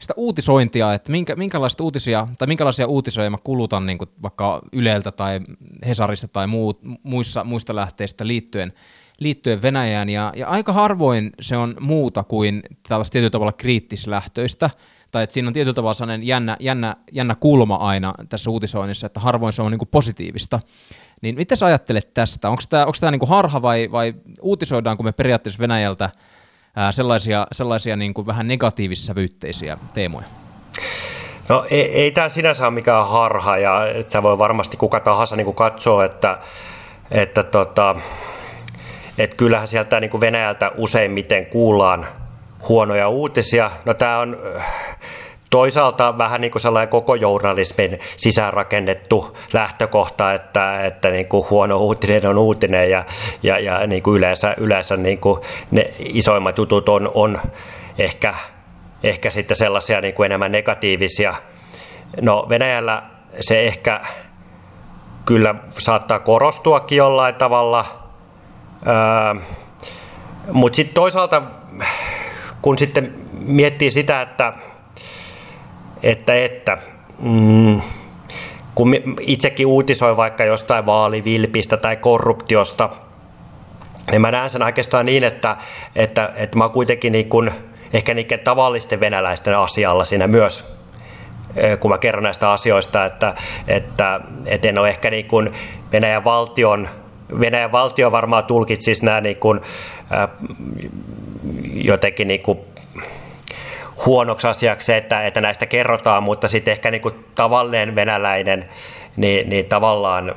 [0.00, 5.12] sitä uutisointia, että minkä, minkälaista uutisia, tai minkälaisia uutisoja mä kulutan niin kuin vaikka Yleltä
[5.12, 5.40] tai
[5.86, 8.72] Hesarista tai muut, muissa, muista lähteistä liittyen–
[9.20, 14.70] liittyen Venäjään, ja, ja aika harvoin se on muuta kuin tällaista tietyllä tavalla kriittislähtöistä,
[15.10, 19.20] tai että siinä on tietyllä tavalla sellainen jännä, jännä, jännä kulma aina tässä uutisoinnissa, että
[19.20, 20.60] harvoin se on niin kuin positiivista.
[21.22, 22.50] Niin mitä sä ajattelet tästä?
[22.50, 26.10] Onko tämä, onko tämä niin kuin harha vai, vai uutisoidaanko me periaatteessa Venäjältä
[26.76, 30.26] ää, sellaisia, sellaisia niin kuin vähän negatiivissävytteisiä teemoja?
[31.48, 35.44] No ei, ei tämä sinänsä ole mikään harha ja sä voi varmasti kuka tahansa niin
[35.44, 36.38] kuin katsoa, että,
[37.10, 37.96] että tota,
[39.18, 42.06] että kyllähän sieltä niin kuin Venäjältä useimmiten kuullaan
[42.68, 43.70] huonoja uutisia.
[43.84, 44.36] No tämä on
[45.50, 52.26] toisaalta vähän niin kuin sellainen koko journalismin sisäänrakennettu lähtökohta, että, että niin kuin huono uutinen
[52.26, 53.04] on uutinen ja,
[53.42, 55.40] ja, ja niin kuin yleensä, yleensä niin kuin
[55.70, 57.40] ne isoimmat jutut on, on
[57.98, 58.34] ehkä,
[59.02, 61.34] ehkä sitten sellaisia niin kuin enemmän negatiivisia.
[62.20, 63.02] No Venäjällä
[63.40, 64.00] se ehkä
[65.24, 67.84] kyllä saattaa korostuakin jollain tavalla–
[68.86, 69.42] Öö,
[70.52, 71.42] Mutta sitten toisaalta,
[72.62, 74.52] kun sitten miettii sitä, että,
[76.02, 76.78] että, että
[77.18, 77.80] mm,
[78.74, 82.90] kun itsekin uutisoi vaikka jostain vaalivilpistä tai korruptiosta,
[84.10, 85.56] niin mä näen sen oikeastaan niin, että,
[85.96, 87.50] että, että mä oon kuitenkin niin kun,
[87.92, 90.78] ehkä niiden tavallisten venäläisten asialla siinä myös,
[91.80, 93.34] kun mä kerron näistä asioista, että,
[93.68, 95.50] että, että en ole ehkä niin kuin
[95.92, 96.88] Venäjän valtion
[97.40, 99.60] Venäjän valtio varmaan tulkitsisi nämä niin kuin,
[100.12, 100.28] äh,
[101.74, 102.58] jotenkin niin kuin
[104.06, 108.68] huonoksi asiaksi, että, että näistä kerrotaan, mutta sitten ehkä niin kuin tavallinen venäläinen
[109.16, 110.34] niin, niin tavallaan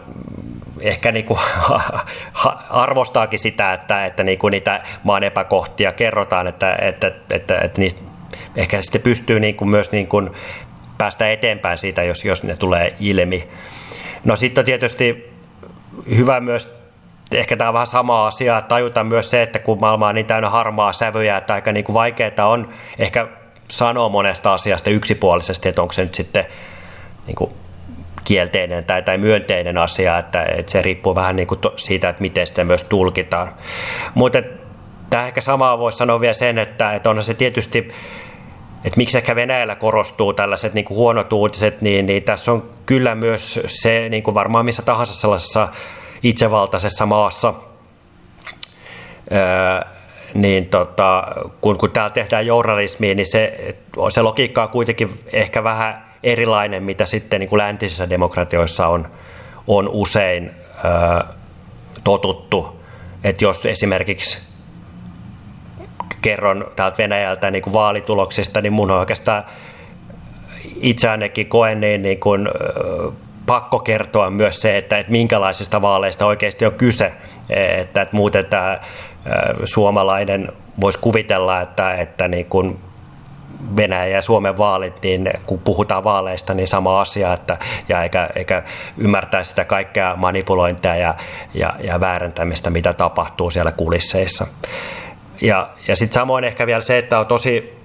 [0.80, 1.40] ehkä niin kuin
[2.70, 8.02] arvostaakin sitä, että, että niin kuin niitä maan epäkohtia kerrotaan, että, että, että, että, niistä
[8.56, 10.30] ehkä sitten pystyy niin kuin myös niin kuin
[10.98, 13.48] päästä eteenpäin siitä, jos, jos ne tulee ilmi.
[14.24, 15.32] No sitten on tietysti
[16.18, 16.82] hyvä myös
[17.32, 20.50] ehkä tämä on vähän sama asia, tajuta myös se, että kun maailma on niin täynnä
[20.50, 23.28] harmaa sävyjä, että aika niin kuin vaikeaa on ehkä
[23.72, 26.46] sanoa monesta asiasta yksipuolisesti, että onko se nyt sitten
[27.28, 27.52] niin kuin
[28.24, 32.48] kielteinen tai, tai myönteinen asia, että, että se riippuu vähän niin kuin siitä, että miten
[32.48, 33.56] sitä myös tulkitaan.
[34.14, 34.42] Mutta
[35.10, 37.88] tämä ehkä samaa voisi sanoa vielä sen, että, että onhan se tietysti
[38.84, 43.16] että miksi ehkä Venäjällä korostuu tällaiset niin kuin huonot uutiset, niin, niin tässä on kyllä
[43.16, 45.68] myös se niin kuin varmaan missä tahansa sellaisessa
[46.24, 47.54] itsevaltaisessa maassa,
[50.34, 51.24] niin tota,
[51.62, 53.76] kun, kun täällä tehdään journalismia, niin se,
[54.10, 59.08] se logiikka on kuitenkin ehkä vähän erilainen, mitä sitten niin kuin läntisissä demokratioissa on,
[59.68, 60.52] on usein
[60.84, 61.28] ää,
[62.04, 62.82] totuttu.
[63.24, 64.38] Että jos esimerkiksi
[66.22, 69.44] kerron täältä Venäjältä niin kuin vaalituloksista, niin mun on oikeastaan
[70.82, 72.48] itse ainakin koen niin, niin kuin,
[73.46, 77.14] pakko kertoa myös se, että, että minkälaisista vaaleista oikeasti on kyse.
[77.50, 78.80] Että, että muuten tämä
[79.66, 80.50] suomalainen
[80.82, 82.80] voisi kuvitella, että, että niin kuin
[83.76, 87.58] Venäjä ja Suomen vaalit, niin kun puhutaan vaaleista, niin sama asia, että,
[87.90, 88.64] ja eikä, eikä
[88.98, 91.16] ymmärtää sitä kaikkea manipulointia ja,
[91.54, 94.48] ja, ja väärentämistä, mitä tapahtuu siellä kulisseissa.
[95.42, 97.81] Ja, ja sitten samoin ehkä vielä se, että on tosi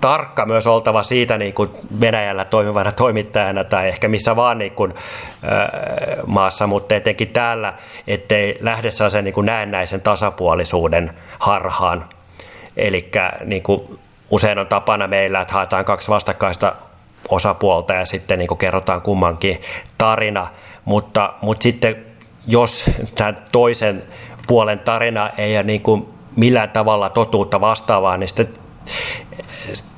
[0.00, 1.70] tarkka myös oltava siitä niin kuin
[2.00, 4.94] Venäjällä toimivana toimittajana tai ehkä missä vaan niin kuin,
[5.44, 5.68] äh,
[6.26, 7.74] maassa, mutta etenkin täällä,
[8.06, 12.04] ettei lähde sellaisen niin kuin näennäisen tasapuolisuuden harhaan.
[12.76, 13.10] Eli
[13.44, 13.98] niin kuin
[14.30, 16.72] usein on tapana meillä, että haetaan kaksi vastakkaista
[17.28, 19.60] osapuolta ja sitten niin kuin kerrotaan kummankin
[19.98, 20.46] tarina,
[20.84, 22.06] mutta, mutta sitten
[22.46, 22.84] jos
[23.14, 24.02] tämän toisen
[24.46, 28.48] puolen tarina ei ole niin kuin millään tavalla totuutta vastaavaa, niin sitten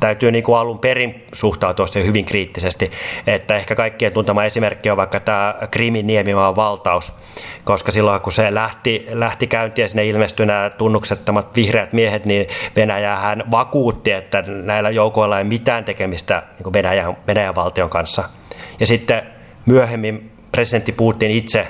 [0.01, 2.93] täytyy niin kuin alun perin suhtautua se hyvin kriittisesti.
[3.27, 7.13] Että ehkä kaikkien tuntema esimerkki on vaikka tämä Krimin niemimaan valtaus,
[7.65, 12.47] koska silloin kun se lähti, lähti käyntiin ja sinne ilmestyi nämä tunnuksettomat vihreät miehet, niin
[12.77, 18.25] Venäjähän vakuutti, että näillä joukoilla ei mitään tekemistä niin Venäjän, Venäjän valtion kanssa.
[18.81, 19.23] Ja sitten
[19.67, 21.69] myöhemmin presidentti Putin itse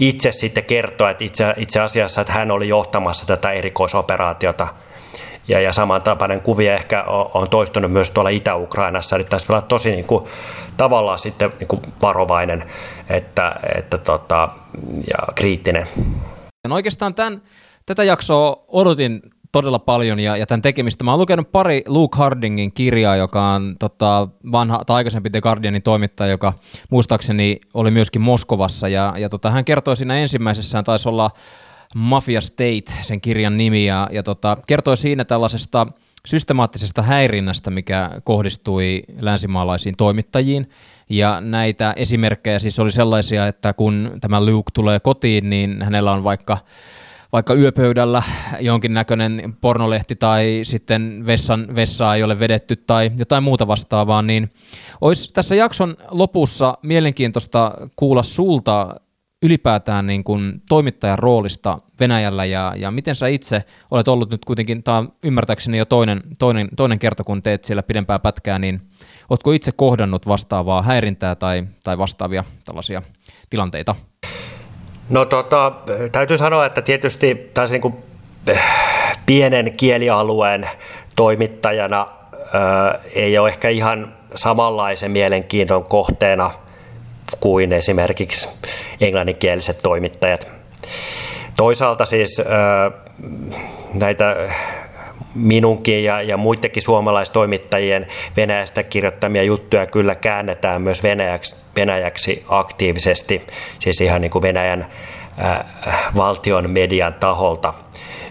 [0.00, 4.68] itse sitten kertoi, että itse, itse asiassa että hän oli johtamassa tätä erikoisoperaatiota–
[5.48, 9.90] ja, ja samantapainen kuvia ehkä on, on toistunut myös tuolla Itä-Ukrainassa, eli tässä olla tosi
[9.90, 10.24] niin kuin,
[10.76, 12.64] tavallaan sitten niin kuin varovainen
[13.10, 14.48] että, että tota,
[14.92, 15.88] ja kriittinen.
[16.68, 17.42] No oikeastaan tämän,
[17.86, 19.22] tätä jaksoa odotin
[19.52, 21.04] todella paljon ja, ja tämän tekemistä.
[21.04, 25.82] Mä oon lukenut pari Luke Hardingin kirjaa, joka on tota, vanha tai aikaisempi The Guardianin
[25.82, 26.52] toimittaja, joka
[26.90, 31.30] muistaakseni oli myöskin Moskovassa ja, ja tota, hän kertoi siinä ensimmäisessään, taisi olla
[31.94, 35.86] Mafia State, sen kirjan nimi, ja, ja tota, kertoi siinä tällaisesta
[36.26, 40.70] systemaattisesta häirinnästä, mikä kohdistui länsimaalaisiin toimittajiin.
[41.10, 46.24] Ja näitä esimerkkejä siis oli sellaisia, että kun tämä Luke tulee kotiin, niin hänellä on
[46.24, 46.58] vaikka
[47.32, 48.22] vaikka yöpöydällä
[48.60, 54.50] jonkinnäköinen pornolehti tai sitten vessan, vessaa ei ole vedetty tai jotain muuta vastaavaa, niin
[55.00, 59.00] olisi tässä jakson lopussa mielenkiintoista kuulla sulta
[59.42, 64.82] ylipäätään niin kuin toimittajan roolista Venäjällä ja, ja miten sä itse olet ollut nyt kuitenkin,
[64.82, 68.80] tämä ymmärtääkseni jo toinen, toinen, toinen kerta, kun teet siellä pidempää pätkää, niin
[69.30, 73.02] oletko itse kohdannut vastaavaa häirintää tai, tai vastaavia tällaisia
[73.50, 73.94] tilanteita?
[75.08, 75.72] No tota,
[76.12, 77.94] täytyy sanoa, että tietysti taas niin kuin
[78.46, 78.62] eh,
[79.26, 80.68] pienen kielialueen
[81.16, 82.06] toimittajana
[82.52, 86.50] ää, ei ole ehkä ihan samanlaisen mielenkiinnon kohteena–
[87.40, 88.48] kuin esimerkiksi
[89.00, 90.48] englanninkieliset toimittajat.
[91.56, 92.42] Toisaalta siis
[93.94, 94.36] näitä
[95.34, 98.06] minunkin ja, ja muidenkin suomalaistoimittajien
[98.36, 103.46] Venäjästä kirjoittamia juttuja kyllä käännetään myös venäjäksi, venäjäksi aktiivisesti,
[103.78, 104.86] siis ihan niin kuin Venäjän
[105.44, 105.64] äh,
[106.16, 107.74] valtion median taholta,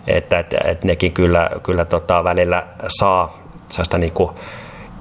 [0.07, 2.67] että et, et nekin kyllä, kyllä tota, välillä
[2.99, 4.31] saa sellaista niin kuin,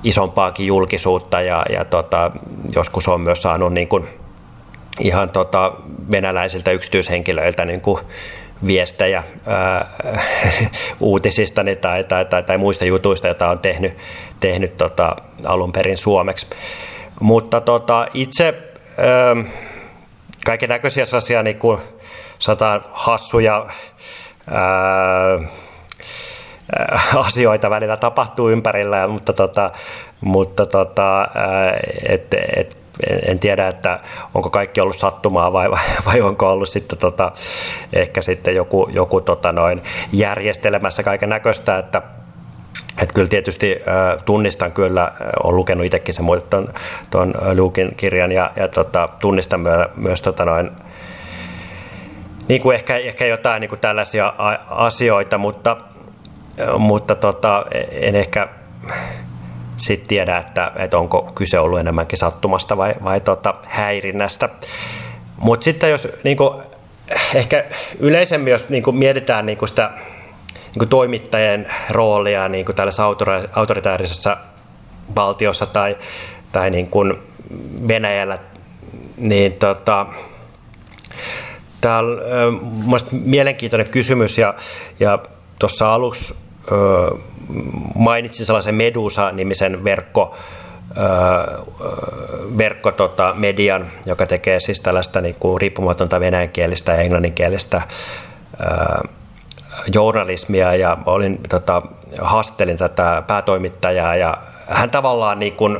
[0.05, 2.31] isompaakin julkisuutta ja, ja tota,
[2.75, 4.09] joskus on myös saanut niin kuin
[5.01, 5.73] ihan tota
[6.11, 8.01] venäläisiltä yksityishenkilöiltä niin kuin
[8.67, 9.87] viestejä ää,
[11.01, 13.97] uutisistani tai, tai, tai, tai muista jutuista, joita on tehnyt,
[14.41, 16.47] tehnyt tota, alun perin suomeksi.
[17.21, 18.55] Mutta tota, itse
[20.47, 21.79] kaiken näköisiä asioita, niin kuin
[22.39, 23.67] sataan hassuja
[24.51, 25.39] ää,
[27.27, 29.71] asioita välillä tapahtuu ympärillä, mutta, tota,
[30.21, 31.29] mutta tota,
[32.09, 32.77] et, et,
[33.27, 34.01] en tiedä, että
[34.35, 35.71] onko kaikki ollut sattumaa vai,
[36.07, 37.33] vai, onko ollut sitten tota,
[37.93, 42.03] ehkä sitten joku, joku tota noin järjestelmässä kaiken näköistä, että
[43.03, 45.13] että kyllä tietysti äh, tunnistan kyllä,
[45.43, 46.69] olen lukenut itsekin sen tuon,
[47.11, 50.71] tuon Luukin kirjan ja, ja tota, tunnistan myös, myös tota noin,
[52.49, 54.33] niin kuin ehkä, ehkä jotain niin kuin tällaisia
[54.71, 55.77] asioita, mutta
[56.79, 58.49] mutta tota, en ehkä
[59.77, 64.49] sitten tiedä, että, että onko kyse ollut enemmänkin sattumasta vai, vai tota, häirinnästä.
[65.37, 66.63] Mutta sitten jos niin kuin,
[67.35, 67.65] ehkä
[67.99, 69.91] yleisemmin, jos niin kuin mietitään niin sitä
[70.55, 73.07] niin kuin toimittajien roolia niin kuin tällaisessa
[73.55, 74.37] autoritaarisessa
[75.17, 75.97] valtiossa tai,
[76.53, 77.15] tai niin kuin
[77.89, 78.39] Venäjällä,
[79.17, 80.07] niin tota,
[81.81, 82.21] tämä on
[83.13, 84.55] mielenkiintoinen kysymys ja,
[85.01, 85.19] ja
[85.59, 85.93] tuossa
[87.95, 90.37] mainitsin sellaisen Medusa-nimisen verkko,
[92.59, 97.83] verkkomedian, tota, joka tekee siis tällaista niin kuin riippumatonta venäjänkielistä ja englanninkielistä
[99.95, 100.75] journalismia.
[100.75, 101.83] Ja olin, tota,
[102.21, 104.37] haastattelin tätä päätoimittajaa ja
[104.69, 105.79] hän tavallaan niin kuin,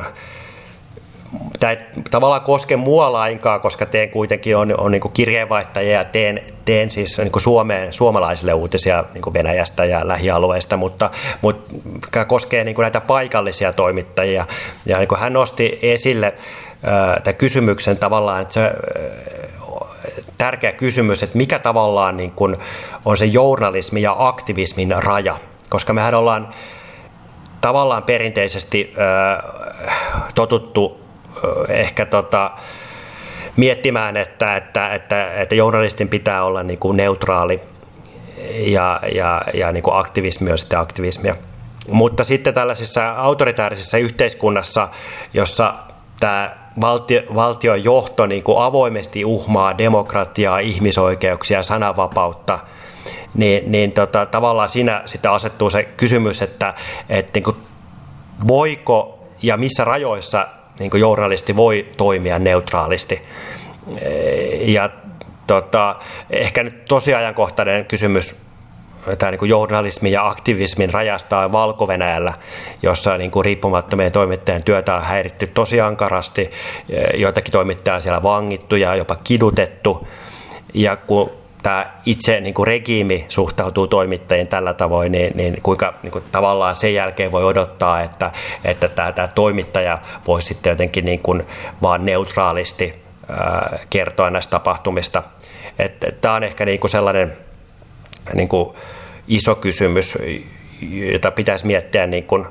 [1.59, 1.77] tämä ei
[2.11, 7.17] tavallaan koske mua lainkaan, koska teen kuitenkin on, on niin kirjeenvaihtaja ja teen, teen siis
[7.17, 11.09] niin Suomeen, suomalaisille uutisia niin Venäjästä ja lähialueista, mutta,
[11.41, 14.45] mutta koskee niin näitä paikallisia toimittajia.
[14.85, 16.33] Ja niin hän nosti esille
[17.23, 18.71] tämän kysymyksen tavallaan, että se
[20.37, 22.57] tärkeä kysymys, että mikä tavallaan niin kuin
[23.05, 25.37] on se journalismi ja aktivismin raja,
[25.69, 26.49] koska mehän ollaan
[27.61, 28.93] tavallaan perinteisesti
[30.35, 31.06] totuttu
[31.69, 32.51] ehkä tota,
[33.55, 37.61] miettimään, että, että, että, että journalistin pitää olla niin kuin neutraali
[38.53, 41.35] ja, ja, ja niin kuin aktivismi on sitten aktivismia.
[41.91, 44.89] Mutta sitten tällaisessa autoritaarisessa yhteiskunnassa,
[45.33, 45.73] jossa
[46.19, 52.59] tämä valtio, valtion johto niin kuin avoimesti uhmaa demokratiaa, ihmisoikeuksia, sananvapautta,
[53.33, 56.73] niin, niin tota, tavallaan siinä sitä asettuu se kysymys, että,
[57.09, 57.57] että niin kuin,
[58.47, 60.47] voiko ja missä rajoissa
[60.79, 63.21] niin kuin journalisti voi toimia neutraalisti.
[64.61, 64.89] Ja
[65.47, 65.95] tota,
[66.29, 68.47] ehkä nyt tosi ajankohtainen kysymys
[69.15, 71.87] tämä niin kuin journalismin ja aktivismin rajasta on valko
[72.81, 76.51] jossa niin kuin riippumattomien toimittajien työtä on häiritty tosi ankarasti.
[77.13, 80.07] Joitakin toimittajia siellä vangittu ja jopa kidutettu.
[80.73, 81.31] Ja kun
[81.67, 86.75] tämä itse niin kuin regiimi suhtautuu toimittajien tällä tavoin, niin, niin kuinka niin kuin tavallaan
[86.75, 88.31] sen jälkeen voi odottaa, että,
[88.63, 91.43] että tämä, tämä toimittaja voi sitten jotenkin niin kuin
[91.81, 95.23] vaan neutraalisti ää, kertoa näistä tapahtumista.
[95.79, 97.37] Että, tämä on ehkä niin kuin sellainen
[98.33, 98.75] niin kuin
[99.27, 100.17] iso kysymys,
[101.11, 102.45] jota pitäisi miettiä niin kuin,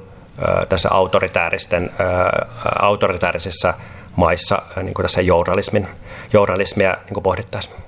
[0.47, 2.47] ää, tässä autoritääristen, ää,
[2.81, 3.75] autoritäärisissa
[4.17, 5.89] maissa niin kuin tässä journalismin,
[6.33, 7.86] journalismia niin kuin pohdittaisiin.